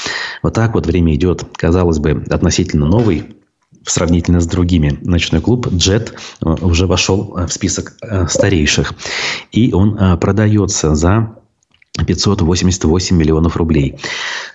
Вот 0.43 0.55
так 0.55 0.73
вот 0.75 0.87
время 0.87 1.15
идет. 1.15 1.45
Казалось 1.57 1.99
бы, 1.99 2.25
относительно 2.31 2.87
новый, 2.87 3.37
сравнительно 3.85 4.41
с 4.41 4.47
другими. 4.47 4.99
Ночной 5.03 5.43
клуб 5.43 5.69
«Джет» 5.69 6.15
уже 6.41 6.87
вошел 6.87 7.37
в 7.47 7.53
список 7.53 7.93
э, 8.01 8.29
старейших. 8.29 8.95
И 9.53 9.75
он 9.75 9.99
э, 9.99 10.17
продается 10.17 10.95
за 10.95 11.37
588 12.07 13.17
миллионов 13.17 13.57
рублей. 13.57 13.99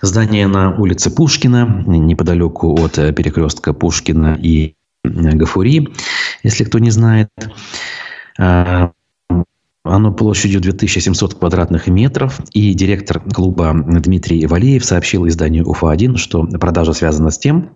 Здание 0.02 0.46
на 0.46 0.74
улице 0.74 1.10
Пушкина, 1.10 1.84
неподалеку 1.86 2.74
от 2.74 2.98
э, 2.98 3.12
перекрестка 3.12 3.72
Пушкина 3.72 4.38
и 4.40 4.74
э, 5.04 5.08
Гафури, 5.08 5.88
если 6.42 6.64
кто 6.64 6.78
не 6.78 6.90
знает. 6.90 7.28
А, 8.38 8.92
оно 9.84 10.12
площадью 10.12 10.60
2700 10.60 11.34
квадратных 11.34 11.86
метров. 11.86 12.40
И 12.52 12.74
директор 12.74 13.20
клуба 13.20 13.72
Дмитрий 13.74 14.46
Валеев 14.46 14.84
сообщил 14.84 15.26
изданию 15.28 15.68
УФА-1, 15.68 16.16
что 16.16 16.44
продажа 16.44 16.92
связана 16.92 17.30
с 17.30 17.38
тем, 17.38 17.70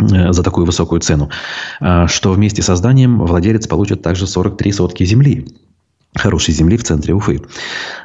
э, 0.00 0.32
за 0.32 0.42
такую 0.42 0.66
высокую 0.66 1.00
цену, 1.00 1.30
что 2.06 2.32
вместе 2.32 2.62
со 2.62 2.76
зданием 2.76 3.18
владелец 3.18 3.66
получит 3.66 4.02
также 4.02 4.26
43 4.26 4.72
сотки 4.72 5.04
земли 5.04 5.46
хорошей 6.14 6.52
земли 6.52 6.76
в 6.76 6.84
центре 6.84 7.14
Уфы. 7.14 7.42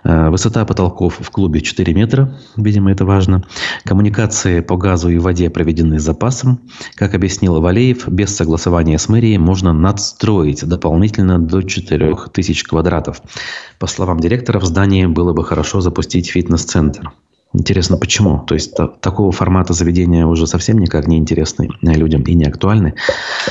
Э, 0.04 0.30
высота 0.30 0.66
потолков 0.66 1.18
в 1.20 1.30
клубе 1.30 1.62
4 1.62 1.94
метра, 1.94 2.38
видимо, 2.56 2.92
это 2.92 3.06
важно. 3.06 3.44
Коммуникации 3.84 4.62
по 4.62 4.78
газу 4.78 5.10
и 5.10 5.18
воде 5.18 5.50
проведены 5.50 6.00
с 6.00 6.04
запасом. 6.04 6.62
Как 6.96 7.14
объяснил 7.14 7.60
Валеев, 7.60 8.08
без 8.08 8.36
согласования 8.36 8.98
с 8.98 9.10
мэрией 9.10 9.38
можно 9.38 9.74
надстроить 9.74 10.66
дополнительно 10.66 11.40
до 11.40 11.62
4000 11.62 12.64
квадратов. 12.64 13.22
По 13.80 13.88
словам 13.88 14.20
директора, 14.20 14.60
в 14.60 14.66
здании 14.66 15.06
было 15.06 15.34
бы 15.34 15.44
хорошо 15.44 15.82
запустить 15.82 16.30
фитнес-центр. 16.30 17.12
Интересно, 17.58 17.98
почему? 17.98 18.44
То 18.46 18.54
есть 18.54 18.76
такого 19.02 19.32
формата 19.32 19.74
заведения 19.74 20.28
уже 20.28 20.46
совсем 20.46 20.78
никак 20.78 21.08
не 21.08 21.18
интересны 21.18 21.70
людям 21.82 22.22
и 22.22 22.36
не 22.36 22.46
актуальны. 22.46 22.94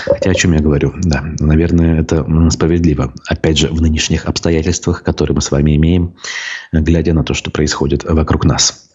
Хотя 0.05 0.31
о 0.31 0.35
чем 0.35 0.53
я 0.53 0.61
говорю? 0.61 0.93
Да, 1.03 1.25
наверное, 1.41 2.01
это 2.01 2.25
справедливо. 2.51 3.13
Опять 3.27 3.59
же, 3.59 3.69
в 3.69 3.83
нынешних 3.83 4.27
обстоятельствах, 4.27 5.03
которые 5.03 5.35
мы 5.35 5.41
с 5.41 5.51
вами 5.51 5.75
имеем, 5.75 6.15
глядя 6.73 7.15
на 7.15 7.25
то, 7.25 7.35
что 7.35 7.51
происходит 7.51 8.05
вокруг 8.05 8.45
нас. 8.45 8.91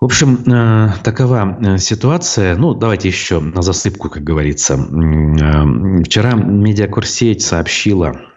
В 0.00 0.04
общем, 0.04 0.42
э, 0.46 0.90
такова 1.02 1.58
э, 1.60 1.78
ситуация. 1.78 2.56
Ну, 2.56 2.74
давайте 2.74 3.08
еще 3.08 3.40
на 3.40 3.62
засыпку, 3.62 4.10
как 4.10 4.22
говорится. 4.22 4.74
Э, 4.74 6.02
вчера 6.04 6.34
медиакурсеть 6.34 7.42
сообщила 7.42 8.31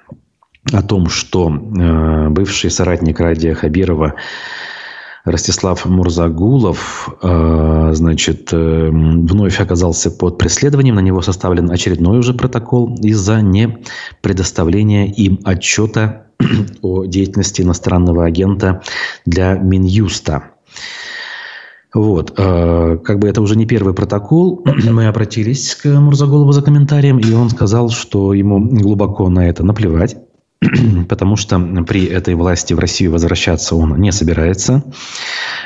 о 0.72 0.82
том, 0.82 1.09
что 1.09 1.49
э, 1.49 2.30
бывший 2.30 2.72
соратник 2.72 3.20
Радия 3.20 3.53
Хабирова 3.53 4.16
Ростислав 5.24 5.86
Мурзагулов, 5.86 7.09
э, 7.22 7.89
значит, 7.93 8.49
э, 8.51 8.89
вновь 8.89 9.59
оказался 9.59 10.11
под 10.11 10.38
преследованием. 10.38 10.95
На 10.95 11.01
него 11.01 11.22
составлен 11.22 11.70
очередной 11.72 12.20
уже 12.20 12.34
протокол 12.34 12.95
из-за 13.01 13.41
не 13.41 13.78
предоставления 14.22 15.07
им 15.07 15.39
отчета 15.43 16.28
о 16.82 17.05
деятельности 17.05 17.61
иностранного 17.61 18.26
агента 18.26 18.82
для 19.26 19.53
Минюста. 19.53 20.51
Вот, 21.93 22.32
как 22.32 23.20
бы 23.20 23.30
это 23.30 23.41
уже 23.41 23.55
не 23.55 23.66
первый 23.66 23.93
протокол. 23.93 24.66
Мы 24.91 25.07
обратились 25.07 25.76
к 25.76 25.88
Мурзагулову 25.88 26.51
за 26.51 26.61
комментарием, 26.61 27.20
и 27.20 27.32
он 27.32 27.49
сказал, 27.49 27.89
что 27.89 28.34
ему 28.34 28.59
глубоко 28.59 29.30
на 29.30 29.47
это 29.47 29.63
наплевать. 29.63 30.18
потому 31.09 31.36
что 31.36 31.59
при 31.88 32.05
этой 32.05 32.36
власти 32.36 32.74
в 32.74 32.80
Россию 32.80 33.11
возвращаться 33.11 33.76
он 33.76 33.99
не 33.99 34.11
собирается. 34.11 34.84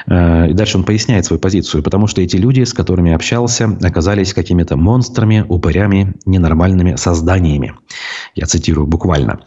Э, 0.08 0.50
и 0.50 0.54
дальше 0.54 0.78
он 0.78 0.84
поясняет 0.84 1.26
свою 1.26 1.40
позицию, 1.40 1.84
потому 1.84 2.08
что 2.08 2.22
эти 2.22 2.36
люди, 2.36 2.64
с 2.64 2.74
которыми 2.74 3.12
общался, 3.12 3.78
оказались 3.82 4.34
какими-то 4.34 4.78
монстрами, 4.78 5.46
упырями, 5.48 6.16
ненормальными 6.26 6.96
созданиями. 6.96 7.74
Я 8.36 8.46
цитирую 8.46 8.88
буквально. 8.88 9.42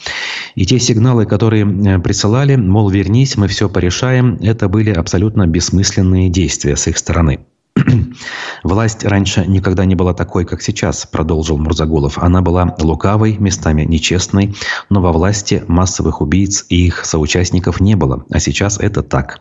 И 0.55 0.67
те 0.67 0.79
сигналы, 0.79 1.27
которые 1.27 1.65
э, 1.65 1.99
присылали, 2.01 2.57
мол, 2.57 2.91
вернись, 2.91 3.37
мы 3.37 3.49
все 3.49 3.69
порешаем, 3.69 4.39
это 4.41 4.69
были 4.69 4.91
абсолютно 4.91 5.47
бессмысленные 5.47 6.29
действия 6.29 6.77
с 6.77 6.87
их 6.87 6.99
стороны. 6.99 7.41
Власть 8.63 9.05
раньше 9.05 9.45
никогда 9.47 9.85
не 9.85 9.95
была 9.95 10.15
такой, 10.15 10.45
как 10.45 10.63
сейчас, 10.63 11.07
продолжил 11.07 11.59
Мурзагулов. 11.59 12.19
Она 12.19 12.43
была 12.43 12.75
лукавой, 12.79 13.37
местами 13.39 13.83
нечестной, 13.83 14.55
но 14.91 15.01
во 15.01 15.13
власти 15.13 15.65
массовых 15.69 16.21
убийц 16.21 16.67
и 16.69 16.87
их 16.87 17.05
соучастников 17.05 17.81
не 17.81 17.97
было. 17.97 18.25
А 18.31 18.41
сейчас 18.41 18.79
это 18.79 19.03
так. 19.03 19.41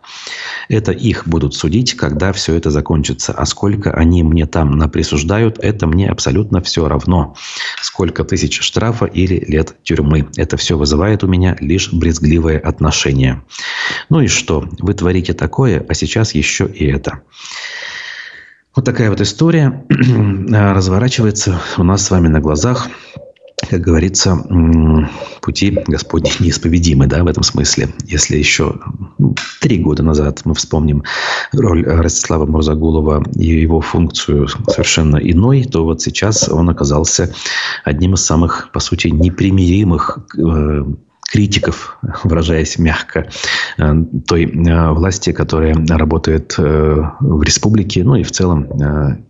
Это 0.70 0.92
их 0.92 1.28
будут 1.28 1.56
судить, 1.56 1.96
когда 1.96 2.32
все 2.32 2.56
это 2.56 2.72
закончится. 2.72 3.34
А 3.34 3.46
сколько 3.46 3.92
они 3.92 4.24
мне 4.24 4.46
там 4.46 4.72
наприсуждают, 4.72 5.60
это 5.60 5.88
мне 5.88 6.10
абсолютно 6.10 6.62
все 6.62 6.88
равно. 6.88 7.36
Сколько 7.82 8.24
тысяч 8.24 8.62
штрафа 8.62 9.06
или 9.06 9.44
лет 9.46 9.76
тюрьмы. 9.84 10.30
Это 10.38 10.58
все 10.58 10.78
вызывает 10.78 11.24
у 11.24 11.28
меня 11.28 11.58
лишь 11.60 11.92
брезгливое 11.92 12.60
отношение. 12.60 13.42
Ну 14.10 14.22
и 14.22 14.28
что? 14.28 14.68
Вы 14.80 14.94
творите 14.94 15.34
такое, 15.34 15.86
а 15.88 15.94
сейчас 15.94 16.34
еще 16.34 16.66
и 16.66 16.86
это. 16.86 17.22
Вот 18.74 18.86
такая 18.86 19.10
вот 19.10 19.20
история 19.20 19.86
разворачивается 19.90 21.60
у 21.78 21.84
нас 21.84 22.06
с 22.06 22.12
вами 22.12 22.30
на 22.30 22.40
глазах. 22.40 22.88
Как 23.70 23.82
говорится, 23.82 24.38
пути 25.42 25.78
Господни 25.88 26.32
неисповедимы, 26.40 27.06
да, 27.08 27.22
в 27.24 27.28
этом 27.28 27.44
смысле. 27.44 27.90
Если 28.06 28.38
еще 28.38 28.80
ну, 29.18 29.36
три 29.60 29.78
года 29.78 30.04
назад 30.04 30.42
мы 30.46 30.54
вспомним 30.54 31.04
роль 31.52 31.86
Ростислава 31.86 32.46
Мурзагулова 32.46 33.24
и 33.36 33.48
его 33.48 33.82
функцию 33.82 34.48
совершенно 34.48 35.18
иной, 35.18 35.66
то 35.66 35.84
вот 35.84 36.02
сейчас 36.02 36.48
он 36.48 36.70
оказался 36.70 37.34
одним 37.84 38.14
из 38.14 38.26
самых, 38.26 38.72
по 38.72 38.80
сути, 38.80 39.10
непримиримых 39.10 40.20
э, 40.38 40.84
критиков, 41.32 41.98
выражаясь 42.24 42.78
мягко, 42.78 43.30
э, 43.78 43.94
той 44.28 44.46
э, 44.46 44.92
власти, 44.92 45.32
которая 45.32 45.76
работает 45.88 46.56
э, 46.58 46.96
в 47.20 47.44
республике, 47.44 48.04
ну 48.04 48.16
и 48.16 48.24
в 48.24 48.32
целом 48.32 49.26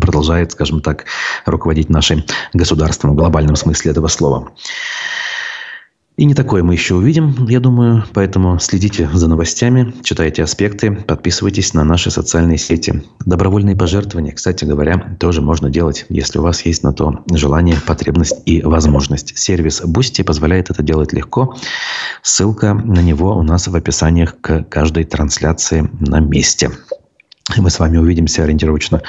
продолжает, 0.00 0.52
скажем 0.52 0.80
так, 0.80 1.04
руководить 1.46 1.88
нашим 1.88 2.24
государством 2.52 3.12
в 3.12 3.14
глобальном 3.14 3.54
смысле 3.54 3.92
этого 3.92 4.08
слова. 4.08 4.50
И 6.18 6.24
не 6.24 6.34
такое 6.34 6.64
мы 6.64 6.72
еще 6.74 6.96
увидим, 6.96 7.46
я 7.48 7.60
думаю. 7.60 8.04
Поэтому 8.12 8.58
следите 8.58 9.08
за 9.12 9.28
новостями, 9.28 9.94
читайте 10.02 10.42
аспекты, 10.42 10.90
подписывайтесь 10.90 11.74
на 11.74 11.84
наши 11.84 12.10
социальные 12.10 12.58
сети. 12.58 13.04
Добровольные 13.24 13.76
пожертвования, 13.76 14.32
кстати 14.32 14.64
говоря, 14.64 15.16
тоже 15.20 15.42
можно 15.42 15.70
делать, 15.70 16.06
если 16.08 16.40
у 16.40 16.42
вас 16.42 16.62
есть 16.62 16.82
на 16.82 16.92
то 16.92 17.22
желание, 17.32 17.76
потребность 17.86 18.42
и 18.46 18.62
возможность. 18.62 19.38
Сервис 19.38 19.80
Boosty 19.80 20.24
позволяет 20.24 20.70
это 20.70 20.82
делать 20.82 21.12
легко. 21.12 21.56
Ссылка 22.22 22.74
на 22.74 23.00
него 23.00 23.36
у 23.36 23.44
нас 23.44 23.68
в 23.68 23.76
описаниях 23.76 24.40
к 24.40 24.64
каждой 24.64 25.04
трансляции 25.04 25.88
на 26.00 26.18
месте. 26.18 26.72
Мы 27.56 27.70
с 27.70 27.78
вами 27.78 27.96
увидимся 27.96 28.44
ориентировочно 28.44 29.02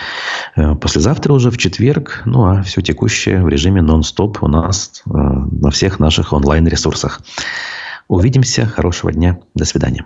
э, 0.56 0.76
послезавтра 0.76 1.34
уже 1.34 1.52
в 1.52 1.58
четверг. 1.58 2.22
Ну 2.26 2.46
а 2.46 2.62
все 2.64 2.82
текущее 2.82 3.44
в 3.44 3.50
режиме 3.50 3.82
нон-стоп 3.82 4.42
у 4.42 4.48
нас 4.48 5.04
э, 5.06 5.10
на 5.12 5.72
всех 5.72 6.00
наших 6.00 6.32
онлайн-ресурсах. 6.32 7.22
Увидимся. 8.08 8.66
Хорошего 8.66 9.12
дня. 9.12 9.40
До 9.56 9.66
свидания. 9.66 10.06